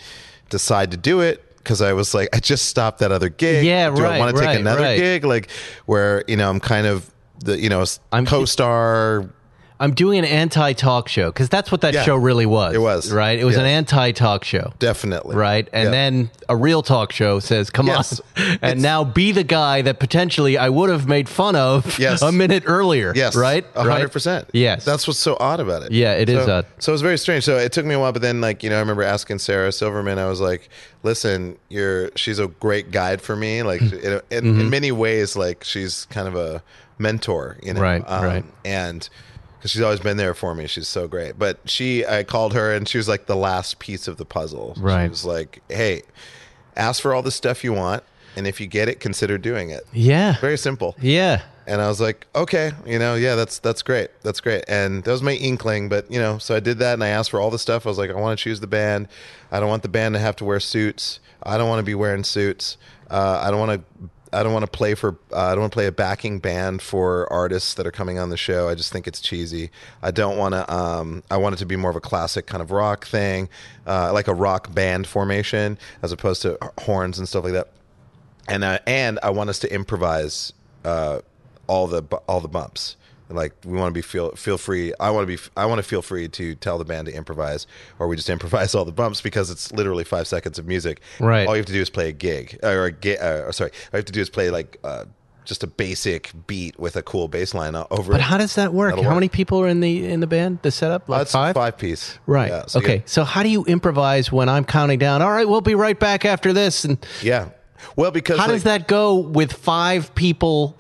[0.48, 3.64] decide to do it because I was like, I just stopped that other gig.
[3.64, 4.98] Yeah, do right, I want to take another right.
[4.98, 5.50] gig like
[5.86, 9.28] where you know I'm kind of the you know I'm- co-star.
[9.80, 12.04] I'm doing an anti talk show because that's what that Yeah.
[12.04, 12.74] show really was.
[12.74, 13.10] It was.
[13.10, 13.38] right.
[13.38, 14.72] It was an anti talk show.
[14.78, 15.66] Definitely Right.
[15.72, 15.90] And Yeah.
[15.90, 18.20] then a real talk show says, come Yes.
[18.20, 18.26] on.
[18.62, 22.20] And It's- now be the guy that potentially I would have made fun of Yes.
[22.20, 23.12] a minute earlier.
[23.16, 23.64] Yes, Right?
[23.74, 24.48] a hundred percent.
[24.52, 24.84] Yes.
[24.84, 25.92] that's what's so odd about it.
[25.92, 26.66] Yeah, it it is odd.
[26.78, 27.44] So it was very strange.
[27.44, 29.72] So it took me a while, but then like you know, I remember asking Sarah
[29.72, 30.18] Silverman.
[30.18, 30.68] I was like,
[31.02, 33.62] "Listen, you're she's a great guide for me.
[33.62, 34.06] Like Mm-hmm.
[34.30, 36.62] in, in, in many ways, like she's kind of a
[36.98, 37.56] mentor.
[37.62, 38.44] You know, Right, right.
[38.64, 39.08] And
[39.60, 41.38] because she's always been there for me, she's so great.
[41.38, 44.74] But she, I called her, and she was like the last piece of the puzzle.
[44.78, 45.04] Right.
[45.04, 46.02] She was like, "Hey,
[46.76, 48.02] ask for all the stuff you want."
[48.36, 49.86] And if you get it, consider doing it.
[49.92, 50.38] Yeah.
[50.40, 50.96] Very simple.
[51.00, 51.42] Yeah.
[51.66, 54.64] And I was like, okay, you know, yeah, that's that's great, that's great.
[54.66, 57.30] And that was my inkling, but you know, so I did that, and I asked
[57.30, 57.86] for all the stuff.
[57.86, 59.06] I was like, I want to choose the band.
[59.52, 61.20] I don't want the band to have to wear suits.
[61.42, 62.76] I don't want to be wearing suits.
[63.08, 64.08] Uh, I don't want to.
[64.32, 65.16] I don't want to play for.
[65.32, 68.30] Uh, I don't want to play a backing band for artists that are coming on
[68.30, 68.68] the show.
[68.68, 69.70] I just think it's cheesy.
[70.02, 70.72] I don't want to.
[70.72, 73.48] Um, I want it to be more of a classic kind of rock thing,
[73.86, 77.68] uh, like a rock band formation, as opposed to horns and stuff like that
[78.50, 80.52] and uh, and I want us to improvise
[80.84, 81.20] uh,
[81.66, 82.96] all the all the bumps.
[83.30, 84.92] Like we want to be feel feel free.
[85.00, 85.42] I want to be.
[85.56, 87.66] I want to feel free to tell the band to improvise,
[87.98, 91.00] or we just improvise all the bumps because it's literally five seconds of music.
[91.20, 91.46] Right.
[91.46, 93.76] All you have to do is play a gig, or a gi- uh, sorry, all
[93.92, 95.04] you have to do is play like uh,
[95.44, 98.12] just a basic beat with a cool bass line o- over.
[98.12, 98.24] But it.
[98.24, 98.90] how does that work?
[98.90, 99.16] That'll How work.
[99.16, 100.58] many people are in the in the band?
[100.62, 101.54] The setup, Uh, like it's five.
[101.54, 102.18] five piece.
[102.26, 102.50] Right.
[102.50, 103.02] Yeah, so okay.
[103.06, 105.22] So how do you improvise when I'm counting down?
[105.22, 106.84] All right, we'll be right back after this.
[106.84, 107.50] And yeah.
[107.96, 110.76] Well, because how like, does that go with five people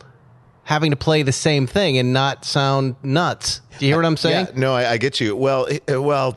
[0.70, 3.60] having to play the same thing and not sound nuts?
[3.80, 4.46] Do you hear what I'm saying?
[4.46, 5.34] Yeah, no, I, I get you.
[5.34, 6.36] Well, eh, well,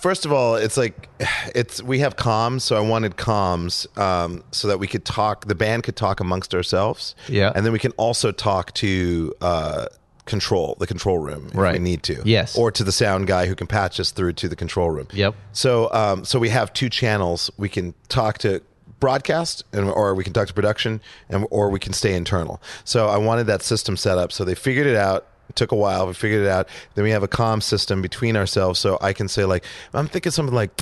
[0.00, 1.08] first of all, it's like
[1.54, 5.46] it's we have comms, so I wanted comms um, so that we could talk.
[5.46, 7.16] The band could talk amongst ourselves.
[7.28, 7.50] Yeah.
[7.56, 9.34] and then we can also talk to.
[9.40, 9.86] Uh,
[10.26, 12.58] control the control room if we need to Yes.
[12.58, 15.36] or to the sound guy who can patch us through to the control room Yep.
[15.52, 18.60] so um, so we have two channels we can talk to
[19.00, 23.08] broadcast and or we can talk to production and or we can stay internal so
[23.08, 26.06] i wanted that system set up so they figured it out it took a while
[26.06, 29.28] we figured it out then we have a comm system between ourselves so i can
[29.28, 30.72] say like i'm thinking something like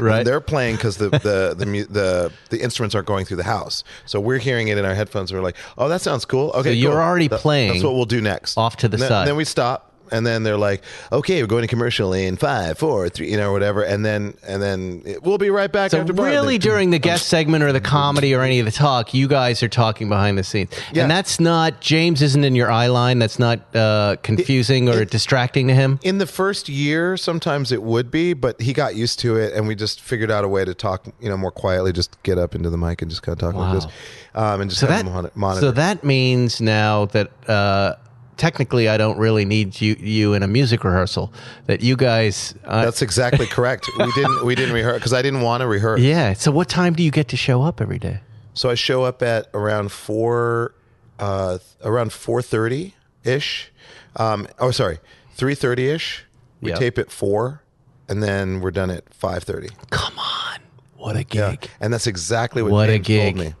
[0.00, 0.24] Right.
[0.24, 4.20] They're playing because the the the, the the instruments aren't going through the house, so
[4.20, 5.32] we're hearing it in our headphones.
[5.32, 7.00] We're like, "Oh, that sounds cool." Okay, you're cool.
[7.00, 8.58] already playing That's what we'll do next.
[8.58, 9.28] off to the then, side.
[9.28, 10.82] Then we stop and then they're like,
[11.12, 14.62] "Okay, we're going to commercial in five, four, three, you know, whatever," and then and
[14.62, 17.80] then it- we'll be right back So after really, during the guest segment or the
[17.80, 21.02] comedy or any of the talk, you guys are talking behind the scenes, Yeah.
[21.02, 23.18] and that's not James isn't in your eye line.
[23.18, 25.98] That's not uh, confusing or it- distracting to him.
[26.02, 29.66] in the first year, sometimes it would be, but he got used to it, and
[29.68, 31.92] we just figured out a way to talk, you know, more quietly.
[31.92, 33.72] Just get up into the mic and just kind of talk Wow.
[33.72, 33.86] like this,
[34.34, 35.60] um, and just So have that monitor.
[35.66, 37.94] so that means now that uh,
[38.38, 41.32] technically I don't really need you you in a music rehearsal.
[41.66, 43.86] That you guys, uh, That's exactly correct.
[43.98, 46.00] We didn't we didn't rehearse because I didn't want to rehearse.
[46.00, 46.32] yeah.
[46.32, 48.20] So what time do you get to show up every day?
[48.54, 50.74] So I show up at around four,
[51.18, 53.70] uh, around four thirty ish.
[54.16, 54.98] Um, oh, sorry,
[55.34, 56.24] three thirty ish.
[56.60, 56.78] We Yep.
[56.80, 57.62] tape at four,
[58.08, 59.68] and then we're done at five thirty.
[59.90, 60.58] Come on,
[60.96, 61.70] what a Yeah, gig!
[61.80, 63.34] and that's exactly what, What a James gig.
[63.36, 63.54] told me.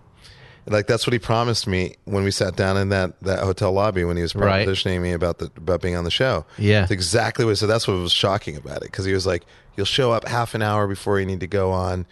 [0.70, 4.04] Like that's what he promised me when we sat down in that, that hotel lobby
[4.04, 4.66] when he was Right.
[4.66, 6.44] propositioning me about the about being on the show.
[6.58, 6.82] Yeah.
[6.82, 7.58] It's exactly what.
[7.58, 9.44] So that's what was shocking about it because he was like,
[9.76, 12.06] "You'll show up half an hour before you need to go on,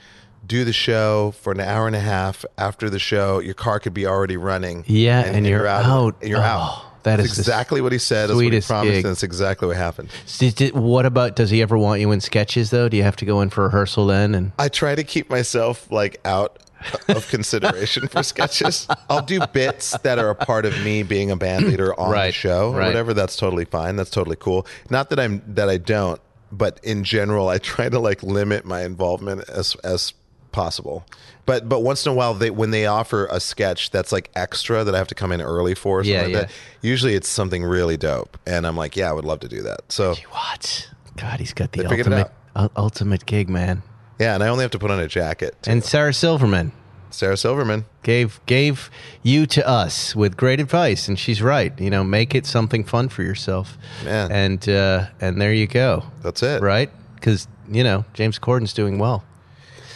[0.46, 2.44] do the show for an hour and a half.
[2.56, 4.84] After the show, your car could be already running.
[4.86, 6.16] Yeah, and you're out.
[6.20, 6.82] And you're Oh, out.
[7.02, 8.28] that That's is exactly what he said.
[8.28, 9.04] That's what he sweetest promised, gig.
[9.04, 10.08] and that's exactly what happened.
[10.38, 11.36] Did- what about?
[11.36, 12.88] Does he ever want you in sketches though?
[12.88, 14.34] Do you have to go in for rehearsal then?
[14.34, 16.58] And I try to keep myself like out
[17.08, 18.86] of consideration for sketches.
[19.08, 22.32] I'll do bits that are a part of me being a band leader on the
[22.32, 22.86] show or right.
[22.86, 23.14] whatever.
[23.14, 23.96] That's totally fine.
[23.96, 24.66] That's totally cool.
[24.90, 26.20] Not that I'm that I don't,
[26.52, 30.12] but in general, I try to like limit my involvement as as
[30.52, 31.04] possible.
[31.44, 34.82] But but once in a while, they when they offer a sketch that's like extra
[34.82, 36.40] that I have to come in early for, or something Yeah, like yeah.
[36.40, 36.50] that.
[36.82, 39.80] Usually, it's something really dope, and I'm like, yeah, I would love to do that.
[39.92, 40.90] So what?
[41.16, 42.12] God, he's got the They figured it
[42.56, 43.82] ultimate ultimate gig, man.
[44.18, 45.56] Yeah, and I only have to put on a jacket.
[45.62, 45.70] too.
[45.70, 46.72] And Sarah Silverman
[47.16, 47.86] Sarah Silverman.
[48.02, 48.90] gave gave
[49.22, 51.78] you to us with great advice, and she's right.
[51.80, 53.78] You know, make it something fun for yourself.
[54.04, 54.30] Man.
[54.30, 56.04] And uh, and there you go.
[56.22, 56.62] That's it.
[56.62, 56.90] Right?
[57.14, 59.24] Because you know James Corden's doing well.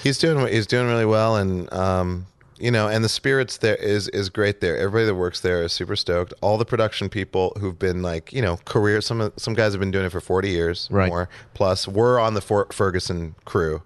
[0.02, 2.26] He's doing he's doing really well, and um,
[2.60, 4.76] you know, and the spirits there is is great there.
[4.76, 6.34] Everybody that works there is super stoked.
[6.40, 9.90] All the production people who've been like you know career some some guys have been
[9.90, 11.08] doing it for forty years Right.
[11.08, 13.82] more plus were on the For- Ferguson crew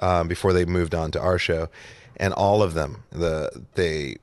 [0.00, 1.68] um, before they moved on to our show,
[2.16, 4.16] and all of them the they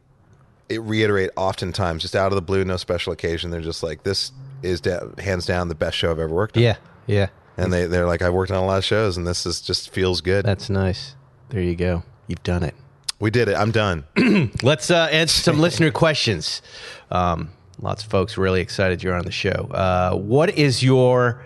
[0.68, 3.52] it reiterate oftentimes just out of the blue, no special occasion.
[3.52, 4.32] They're just like this
[4.64, 6.64] is da- hands down the best show I've ever worked on.
[6.64, 6.78] Yeah,
[7.08, 7.28] yeah.
[7.58, 9.89] and they they're like I've worked on a lot of shows, and this is just
[9.89, 10.45] feels good.
[10.45, 11.16] That's nice.
[11.49, 12.04] There you go.
[12.28, 12.74] You've done it.
[13.22, 13.55] We did it.
[13.55, 14.03] I'm done.
[14.63, 16.61] Let's uh, answer some listener questions.
[17.11, 19.69] Um, lots of folks really excited you're on the show.
[19.72, 21.45] Uh, what is your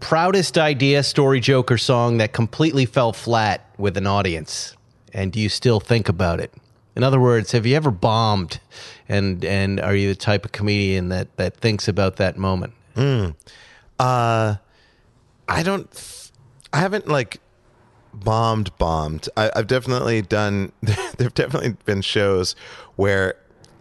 [0.00, 4.76] proudest idea, story, joke, or song that completely fell flat with an audience?
[5.12, 6.52] And do you still think about it?
[6.96, 8.60] In other words, have you ever bombed?
[9.08, 12.72] And and are you the type of comedian that that thinks about that moment?
[13.98, 14.56] Uh,
[15.48, 15.90] I don't.
[15.92, 16.30] th-
[16.72, 17.40] I haven't like
[18.14, 18.76] bombed.
[18.78, 19.28] Bombed.
[19.36, 20.72] I, I've definitely done.
[21.18, 22.54] There've definitely been shows
[22.96, 23.34] where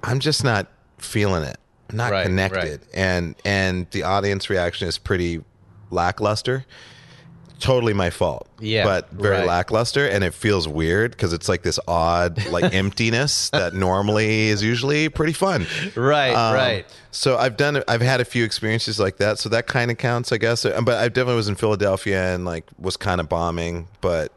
[0.03, 0.67] I'm just not
[0.97, 1.57] feeling it.
[1.89, 2.89] I'm not Right, connected, right.
[2.93, 5.43] and and the audience reaction is pretty
[5.91, 6.65] lackluster.
[7.59, 8.47] Totally my fault.
[8.59, 9.47] Yeah, but very right.
[9.47, 14.61] lackluster, and it feels weird because it's like this odd like emptiness that normally is
[14.63, 15.65] usually pretty fun.
[15.95, 16.85] Right, Um, right.
[17.11, 19.39] So I've done I've had a few experiences like that.
[19.39, 20.65] So that kind of counts, I guess.
[20.65, 24.31] Uh, But I definitely was in Philadelphia and like was kind of bombing, but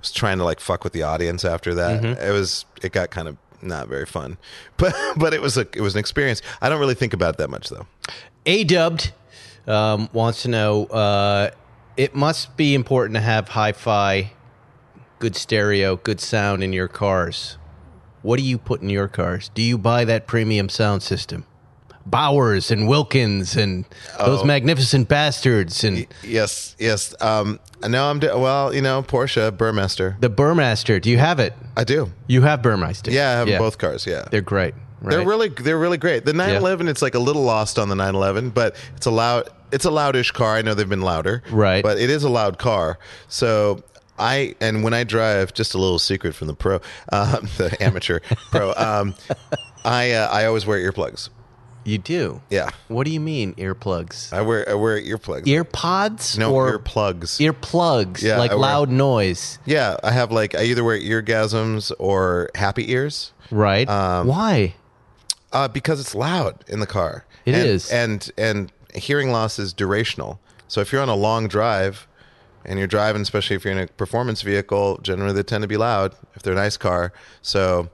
[0.00, 2.02] was trying to like fuck with the audience after that.
[2.02, 2.22] Mm-hmm.
[2.22, 4.36] It was it got kind of not very fun,
[4.76, 6.42] but but it was a it was an experience.
[6.60, 7.86] I don't really think about it that much though.
[8.46, 9.12] A dubbed
[9.66, 11.50] um, wants to know uh,
[12.00, 14.32] it must be important to have hi fi,
[15.18, 17.58] good stereo, good sound in your cars.
[18.22, 19.50] What do you put in your cars?
[19.52, 21.44] Do you buy that premium sound system?
[22.06, 23.84] Bowers and Wilkins and
[24.18, 24.44] those Oh.
[24.44, 27.14] magnificent bastards and Yes, yes.
[27.20, 28.74] Um, no, I'm do- well.
[28.74, 30.18] You know, Porsche Burmester.
[30.20, 31.00] the Burmester.
[31.02, 31.52] Do you have it?
[31.76, 32.10] I do.
[32.26, 33.12] You have Burmester.
[33.12, 34.06] Yeah, I have both cars.
[34.06, 34.74] Yeah, They're great.
[35.02, 35.10] Right?
[35.16, 36.24] They're really they're really great.
[36.24, 39.84] The 911 it's like a little lost on the 911, but it's a loud it's
[39.84, 40.56] a loudish car.
[40.56, 41.42] I know they've been louder.
[41.50, 41.82] Right.
[41.82, 42.98] But it is a loud car.
[43.28, 43.82] So
[44.18, 46.76] I and when I drive, just a little secret from the pro,
[47.12, 48.72] um, the amateur pro.
[48.76, 49.14] Um,
[49.84, 51.28] I uh, I always wear earplugs.
[51.82, 52.42] You do.
[52.50, 54.30] Yeah, What do you mean earplugs?
[54.34, 55.44] I wear I wear earplugs.
[55.46, 57.40] Earpods no or earplugs.
[57.40, 58.20] earplugs?
[58.22, 59.58] Yeah, like wear- loud noise.
[59.64, 63.32] yeah, I have like I either wear eargasms or happy ears.
[63.50, 63.88] Right.
[63.88, 64.74] Um, Why?
[65.54, 67.24] Uh, because it's loud in the car.
[67.46, 67.86] It is.
[67.86, 70.38] is, and, and hearing loss is durational.
[70.68, 72.06] So if you're on a long drive
[72.64, 75.76] and you're driving, especially if you're in a performance vehicle, generally they tend to be
[75.76, 77.12] loud if they're a nice car.
[77.42, 77.90] So,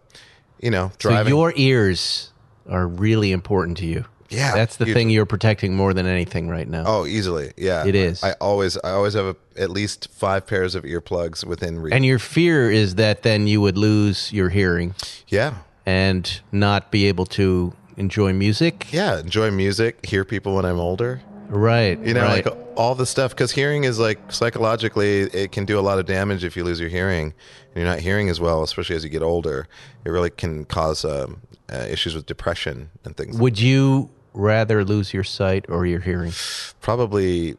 [0.60, 2.32] you know, driving So your ears
[2.68, 4.04] are really important to you.
[4.28, 6.84] Yeah, That's the thing you're protecting more than anything right now.
[6.84, 7.52] Oh, easily.
[7.56, 8.24] Yeah, It is.
[8.24, 11.94] I always, I always have a, at least five pairs of earplugs within reach.
[11.94, 14.94] And your fear is that then you would lose your hearing
[15.28, 18.86] yeah, and not be able to enjoy music.
[18.92, 19.18] yeah.
[19.20, 20.04] Enjoy music.
[20.04, 21.20] Hear people when I'm older.
[21.48, 21.98] Right.
[22.00, 22.44] You know, right.
[22.44, 23.30] like all the stuff.
[23.30, 26.80] Because hearing is like psychologically, it can do a lot of damage if you lose
[26.80, 29.66] your hearing and you're not hearing as well, especially as you get older.
[30.04, 31.42] It really can cause um,
[31.72, 33.38] uh, issues with depression and things.
[33.38, 36.32] would you rather lose your sight or your hearing?
[36.80, 37.56] Probably,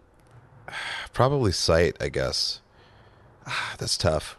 [1.14, 1.96] probably sight.
[2.02, 2.62] I guess.
[3.46, 4.38] Ah, That's tough.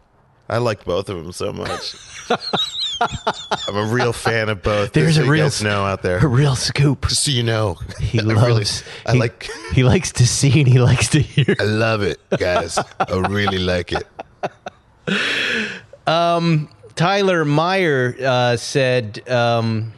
[0.49, 1.94] I like both of them so much.
[3.68, 4.92] I'm a real fan of both.
[4.92, 6.18] There's so a real snow out there.
[6.18, 7.07] A real scoop.
[7.09, 8.42] Just so you know, He I loves.
[8.46, 8.64] really-
[9.07, 9.49] I he, like.
[9.72, 11.55] He likes to see and he likes to hear.
[11.61, 12.78] I love it, guys.
[12.99, 14.07] I really like it.
[16.94, 19.92] Tyler Meyer uh, said, um,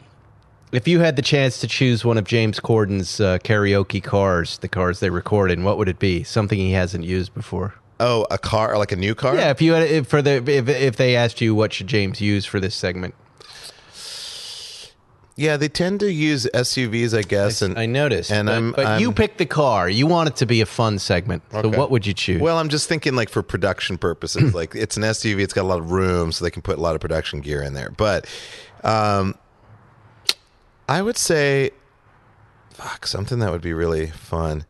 [0.71, 4.67] "If you had the chance to choose one of James Corden's uh, karaoke cars, the
[4.67, 6.23] cars they record in, what would it be?
[6.23, 7.73] Something he hasn't used before."
[8.03, 9.35] Oh, a car, like a new car?
[9.35, 12.19] Yeah, if you had if for the if if they asked you what should James
[12.19, 13.13] use for this segment,
[15.37, 17.61] Yeah, they tend to use SUVs, I guess.
[17.61, 18.31] and I noticed.
[18.31, 19.89] and but, I'm- but you I'm- picked the car.
[19.89, 21.41] You want it to be a fun segment.
[21.51, 21.77] So Okay.
[21.77, 22.41] what would you choose?
[22.41, 24.53] Well, I'm just thinking like for production purposes.
[24.61, 26.81] like it's an SUV, it's got a lot of room, so they can put a
[26.81, 27.91] lot of production gear in there.
[27.95, 28.27] But
[28.83, 29.35] um,
[30.89, 31.71] I would say,
[32.71, 34.65] fuck, something that would be really fun.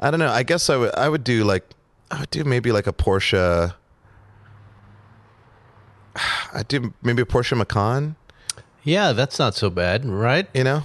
[0.00, 0.30] I don't know.
[0.30, 0.94] I guess I would.
[0.96, 1.64] I would do like,
[2.10, 3.74] I would do maybe like a Porsche.
[6.52, 8.16] I'd do maybe a Porsche Macan.
[8.82, 10.48] yeah, that's not so bad, right?
[10.54, 10.84] You know,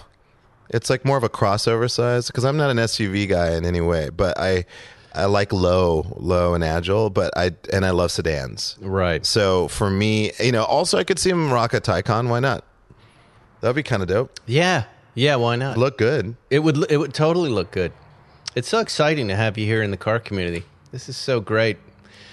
[0.69, 3.81] it's like more of a crossover size because I'm not an SUV guy in any
[3.81, 4.65] way, but I
[5.13, 8.77] I like low, low and agile, but I and I love sedans.
[8.81, 9.25] Right.
[9.25, 12.29] So for me, you know, also I could see him rock a Taycan.
[12.29, 12.63] Why not?
[13.61, 14.39] That'd be kind of dope.
[14.45, 14.83] Yeah.
[15.15, 15.37] Yeah.
[15.37, 15.77] Why not?
[15.77, 16.35] Look good.
[16.51, 17.93] It would it would totally look good.
[18.55, 20.63] It's so exciting to have you here in the car community.
[20.95, 21.75] This is so great.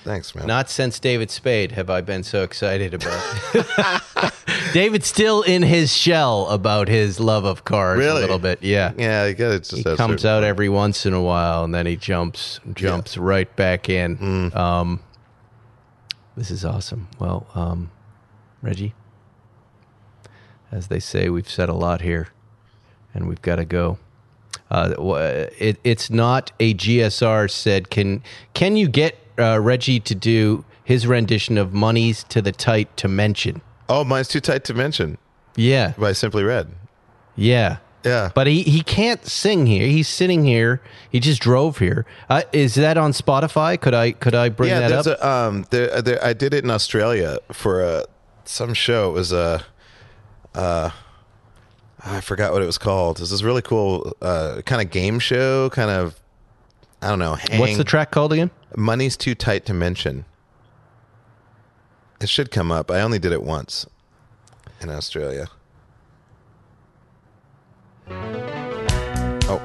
[0.04, 0.46] Thanks, man.
[0.46, 3.20] Not since David Spade have I been so excited about.
[4.72, 8.62] David's still in his shell about his love of cars a little bit.
[8.62, 8.92] Yeah.
[8.96, 12.60] yeah, gotta just He comes out every once in a while and then he jumps
[12.72, 14.16] jumps right back in.
[14.16, 14.54] Mm.
[14.54, 15.00] Um,
[16.36, 17.08] this is awesome.
[17.18, 17.90] Well, um,
[18.62, 18.94] Reggie,
[20.70, 22.28] as they say, we've said a lot here,
[23.12, 23.98] and we've got to go.
[24.70, 24.94] Uh,
[25.58, 27.90] it, it's not a GSR said.
[27.90, 28.22] Can
[28.54, 33.08] can you get uh, Reggie to do his rendition of "Money's to the Tight to
[33.08, 33.60] Mention"?
[33.88, 35.18] Oh, mine's too tight to mention
[35.56, 36.68] Yeah, by Simply Red.
[37.36, 37.78] yeah.
[38.04, 39.86] Yeah, But he, he can't sing here.
[39.86, 40.82] He's sitting here.
[41.08, 42.04] He just drove here.
[42.28, 43.80] Uh, is that on Spotify?
[43.80, 44.88] Could I could I bring yeah.
[44.88, 45.06] that up?
[45.06, 45.66] a um.
[45.70, 48.04] There, there, I did it in Australia for a
[48.44, 49.10] some show.
[49.10, 49.64] It was a
[50.52, 50.90] uh.
[52.04, 53.18] I forgot what it was called.
[53.18, 56.18] This is really cool uh, kind of game show, kind of
[57.00, 57.34] I don't know.
[57.34, 58.50] Hang, What's the track called again?
[58.76, 60.24] Money's too tight to mention.
[62.20, 62.90] It should come up.
[62.90, 63.86] I only did it once
[64.80, 65.48] in Australia.
[69.48, 69.60] Oh,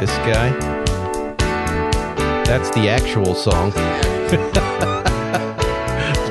[0.00, 0.50] This guy.
[2.44, 3.70] That's the actual song.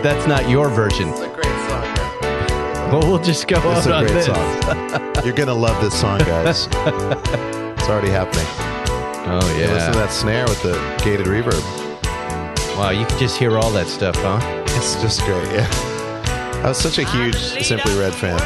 [0.04, 1.08] That's not your version.
[2.92, 4.26] Well, we'll just go It's out a on great this.
[4.26, 5.26] song.
[5.26, 6.66] You're gonna love this song, guys.
[6.72, 8.46] it's already happening.
[9.32, 9.72] Oh Yeah.
[9.74, 10.74] Listen to that snare with the
[11.04, 11.62] gated reverb.
[12.76, 14.40] Wow, you can just hear all that stuff, huh?
[14.76, 15.46] It's just great.
[15.52, 15.68] Yeah.
[16.64, 18.38] I was such a huge Simply Red fan.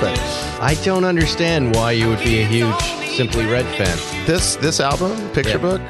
[0.00, 0.18] but
[0.62, 2.80] I don't understand why you would be a huge
[3.14, 3.98] Simply Red fan.
[4.26, 5.78] this this album, Picture Yeah.
[5.78, 5.82] Book,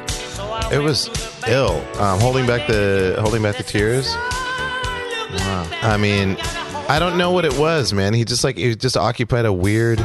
[0.73, 1.09] it was
[1.47, 1.81] ill.
[2.01, 4.13] Um, holding back the holding back the tears.
[5.37, 5.65] Wow.
[5.83, 6.35] I mean,
[6.91, 8.13] I don't know what it was, man.
[8.13, 9.99] He just like he just occupied a weird.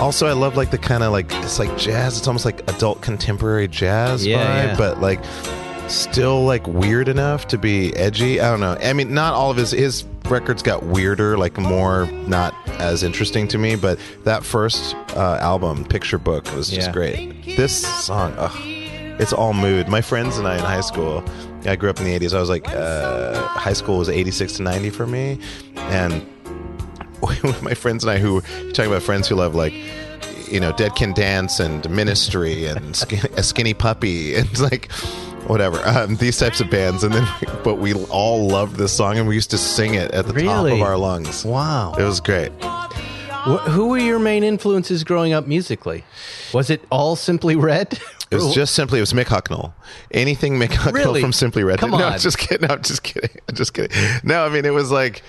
[0.00, 2.16] Also, I love like the kind of like it's like jazz.
[2.16, 4.76] It's almost like adult contemporary jazz Yeah, vibe, yeah.
[4.76, 5.20] but like
[5.88, 8.40] still like weird enough to be edgy.
[8.40, 8.78] I don't know.
[8.80, 13.46] I mean, not all of his his records got weirder, like more not as interesting
[13.48, 13.76] to me.
[13.76, 16.92] But that first uh, album, Picture Book, was just Yeah.
[16.94, 17.44] great.
[17.56, 18.52] This song, ugh,
[19.20, 19.88] it's all mood.
[19.88, 21.22] My friends and I in high school.
[21.68, 22.34] I grew up in the '80s.
[22.34, 25.38] I was like, uh, high school was '86 to '90 for me,
[25.76, 26.24] and
[27.62, 29.72] my friends and I, who you're talking about friends who love like,
[30.48, 34.90] you know, Dead Can Dance and Ministry and Skin, a Skinny Puppy and like
[35.46, 37.26] whatever um, these types of bands, and then
[37.64, 40.66] but we all loved this song and we used to sing it at the top
[40.66, 41.44] of our lungs.
[41.44, 41.94] Wow.
[41.98, 42.52] It was great.
[42.60, 46.04] Wh- who were your main influences growing up musically?
[46.52, 47.98] Was it all Simply Red?
[48.30, 49.72] It was just simply it was Mick Hucknall.
[50.10, 51.20] Anything Mick Hucknall Really?
[51.20, 51.78] from Simply Red.
[51.78, 52.18] Come no, on.
[52.18, 52.68] just kidding.
[52.68, 53.30] No, just kidding.
[53.48, 53.96] I'm just kidding.
[54.24, 55.22] No, I mean it was like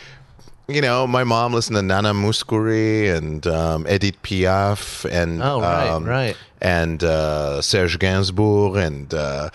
[0.69, 5.87] you know, my mom listened to Nana Mouskouri and um, Edith Piaf and Oh, right,
[5.87, 6.35] um, right.
[6.61, 9.49] and uh, Serge Gainsbourg and uh,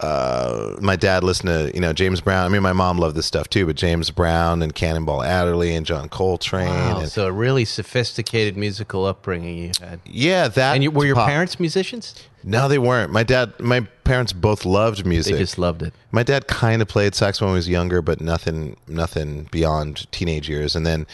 [0.00, 2.44] uh, my dad listened to you know James Brown.
[2.44, 5.86] I mean, my mom loved this stuff too, but James Brown and Cannonball Adderley and
[5.86, 6.68] John Coltrane.
[6.68, 10.00] Wow, and, so a really sophisticated musical upbringing you had.
[10.04, 10.74] yeah, that.
[10.74, 11.28] And you, were your pop.
[11.28, 12.14] parents musicians?
[12.44, 13.10] No, they weren't.
[13.10, 15.32] My dad, my parents both loved music.
[15.32, 15.94] They just loved it.
[16.12, 20.48] My dad kind of played saxophone when he was younger, but nothing, nothing beyond teenage
[20.48, 20.76] years.
[20.76, 21.06] And then,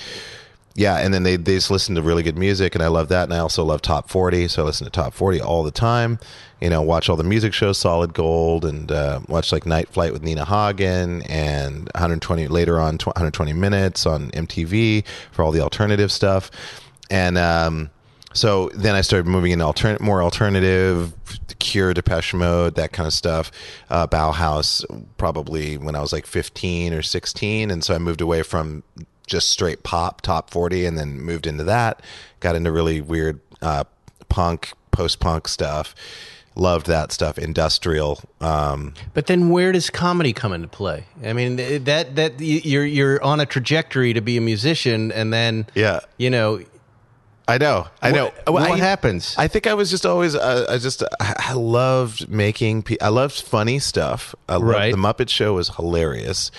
[0.74, 3.24] yeah, and then they, they just listened to really good music, and I love that.
[3.24, 6.18] And I also love top forty, so I listen to top forty all the time.
[6.60, 10.12] You know, watch all the music shows, Solid Gold, and uh, watch like Night Flight
[10.12, 16.12] with Nina Hagen, and 120 later on, 120 minutes on MTV for all the alternative
[16.12, 16.50] stuff,
[17.10, 17.36] and.
[17.38, 17.90] um
[18.34, 21.12] so then I started moving into altern- more alternative,
[21.58, 23.52] Cure, Depeche Mode, that kind of stuff.
[23.90, 24.84] Uh, Bauhaus,
[25.18, 27.70] probably when I was like 15 or 16.
[27.70, 28.82] And so I moved away from
[29.26, 32.02] just straight pop, top 40, and then moved into that.
[32.40, 33.84] Got into really weird uh,
[34.28, 35.94] punk, post punk stuff.
[36.54, 38.20] Loved that stuff, industrial.
[38.42, 41.06] Um, But then, where does comedy come into play?
[41.24, 45.66] I mean, that that you're you're on a trajectory to be a musician, and then
[45.74, 46.00] Yeah.
[46.18, 46.60] you know,
[47.48, 48.26] I know, I know.
[48.46, 49.34] What, what I- happens?
[49.36, 53.08] I think I was just always uh, I just I, I loved making pe- I
[53.08, 54.34] loved funny stuff.
[54.48, 54.90] I loved, Right.
[54.92, 56.50] The Muppet Show was hilarious.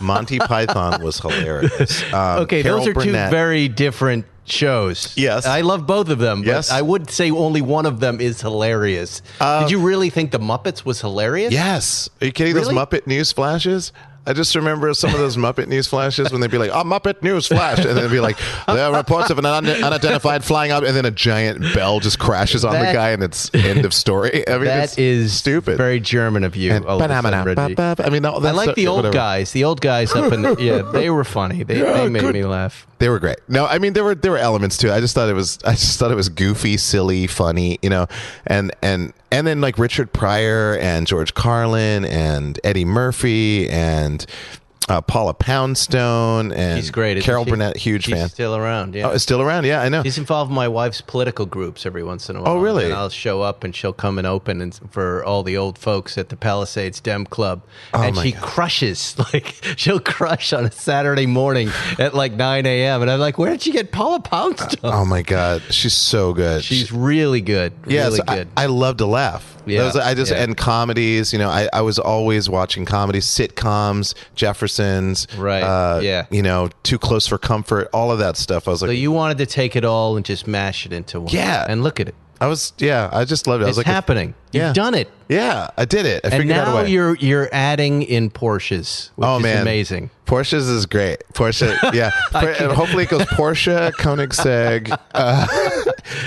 [0.00, 2.02] Monty Python was hilarious.
[2.12, 5.16] Um, okay, Carol those are Burnett- two very different shows.
[5.16, 5.46] Yes.
[5.46, 6.40] I love both of them.
[6.42, 6.70] But Yes.
[6.70, 9.22] Uh, I would say only one of them is hilarious.
[9.40, 11.52] Did you really think the Muppets was hilarious?
[11.52, 12.10] Yes.
[12.20, 12.54] Are you kidding?
[12.54, 12.74] Really?
[12.74, 13.92] Those Muppet news flashes.
[14.26, 17.22] I just remember some of those Muppet news flashes when they'd be like, "Oh, Muppet
[17.22, 20.72] news flash," and then it'd be like, "There are reports of an un- unidentified flying
[20.72, 23.84] object," and then a giant bell just crashes on That- the guy, and it's end
[23.84, 24.46] of story.
[24.48, 25.76] I mean, That is stupid.
[25.76, 26.72] Very German of you.
[26.72, 27.74] And all of a sudden, Reggie.
[28.02, 29.12] I mean, no, I like the old whatever.
[29.14, 29.52] guys.
[29.52, 31.62] The old guys up in the, yeah, they were funny.
[31.62, 32.34] They, they made good.
[32.34, 32.86] me laugh.
[33.00, 33.36] They were great.
[33.48, 34.92] No, I mean there were there were elements to it.
[34.94, 38.06] I just thought it was I just thought it was goofy, silly, funny, you know,
[38.46, 44.13] and and and then like Richard Pryor and George Carlin and Eddie Murphy and
[44.86, 47.22] uh, Paula Poundstone and She's great.
[47.22, 47.50] Carol she?
[47.52, 48.28] Burnett, huge She's fan.
[48.28, 48.94] Still around.
[48.94, 49.08] Yeah.
[49.08, 49.64] Oh, still around?
[49.64, 50.02] Yeah, I know.
[50.02, 52.52] He's involved in my wife's political groups every once in a while.
[52.52, 52.84] Oh, really?
[52.84, 56.18] And I'll show up and she'll come and open and for all the old folks
[56.18, 57.62] at the Palisades Dem Club.
[57.94, 58.42] and Oh, my she God.
[58.42, 59.16] crushes.
[59.32, 63.00] Like she'll crush on a Saturday morning at like 9 a.m.
[63.00, 64.78] And I'm like, where did she get Paula Poundstone?
[64.84, 66.62] Oh my god, she's so good.
[66.62, 67.72] She's really good.
[67.86, 68.48] Yes, really I- good.
[68.54, 69.53] I, love to laugh.
[69.66, 70.42] Yeah, I just yeah.
[70.42, 71.32] and comedies.
[71.32, 75.26] You know, I, I was always watching comedies, sitcoms, Jeffersons.
[75.36, 76.26] Right, Uh, yeah.
[76.30, 77.88] You know, Too Close for Comfort.
[77.92, 78.68] All of that stuff.
[78.68, 81.20] I was like, so you wanted to take it all and just mash it into
[81.20, 81.32] one.
[81.32, 81.66] Yeah.
[81.68, 82.14] And look at it.
[82.40, 83.66] I was, yeah, I just loved it.
[83.66, 84.34] I It's was like, happening.
[84.52, 84.66] yeah.
[84.66, 85.08] You've done it.
[85.28, 86.20] yeah, I did it.
[86.24, 86.90] I And figured out a now way.
[86.90, 90.10] you're you're adding in Porsches, which oh is man, amazing.
[90.26, 91.22] Porsche's is great.
[91.32, 92.10] Porsche, yeah.
[92.74, 95.46] Hopefully it goes Porsche, Koenigsegg, uh,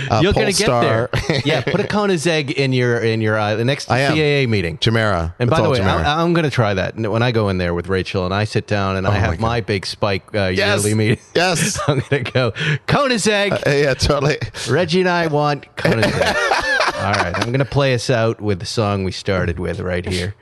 [0.10, 1.10] uh, You're gonna get Polestar.
[1.28, 1.42] there.
[1.46, 3.56] yeah, put a Koenigsegg in your in your eye.
[3.56, 4.14] The next I am.
[4.16, 4.78] CAA meeting.
[4.78, 5.34] Jumeirah.
[5.40, 5.80] And by It's the all way.
[5.82, 8.44] I, I'm going to try that when I go in there with Rachel and I
[8.46, 10.84] sit down and I Oh have my big spike uh, Yes.
[10.84, 11.20] yearly meeting.
[11.36, 11.80] Yes.
[11.88, 12.52] I'm going to go
[12.88, 13.68] Koenigsegg.
[13.68, 14.38] Uh, yeah, totally.
[14.70, 16.64] Reggie and I want Koenigsegg.
[16.98, 20.04] All right, I'm going to play us out with the song we started with right
[20.06, 20.34] here.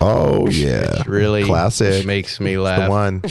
[0.00, 2.06] Oh yeah, Really classic.
[2.06, 2.88] makes me the laugh.
[2.88, 3.22] one.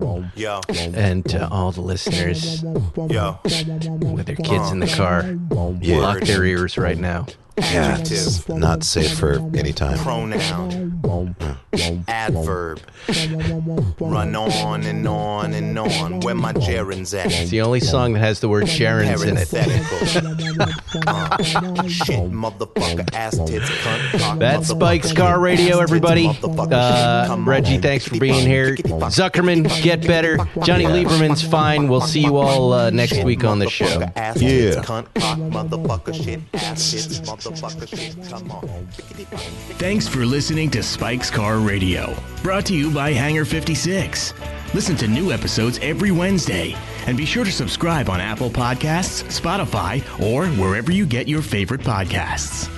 [0.00, 0.60] Yo,
[0.94, 4.96] And to all the listeners yo, with their kids in the uh-huh.
[4.96, 5.98] car, Yeah.
[5.98, 7.26] lock their ears right now.
[7.58, 9.98] Yeah, it's not safe for any time.
[9.98, 10.87] pronoun,
[12.08, 12.80] adverb.
[14.00, 16.20] Run on and on and on.
[16.20, 17.26] Where my gerunds at?
[17.26, 19.48] It's the only song that has the word Sharon's in it.
[19.48, 20.68] Parenthetical.
[21.06, 26.28] Uh, shit, motherfucker, ass tits, cunt, cock, That's motherfucker, Spike's Car Radio, everybody.
[26.42, 28.74] Uh, Reggie, thanks for being here.
[28.76, 30.36] Zuckerman, get better.
[30.64, 31.88] Johnny Lieberman's fine.
[31.88, 33.84] We'll see you all uh, next week on the show.
[33.86, 34.82] Motherfucker, ass tits, Yeah.
[34.82, 38.88] cunt, cock, motherfucker, shit, ass tits, motherfucker, shit, come on.
[39.78, 44.32] Thanks for listening to Spike's Car Radio, brought to you by Hangar 56.
[44.72, 46.74] Listen to new episodes every Wednesday,
[47.06, 51.82] and be sure to subscribe on Apple Podcasts, Spotify, or wherever you get your favorite
[51.82, 52.70] podcasts.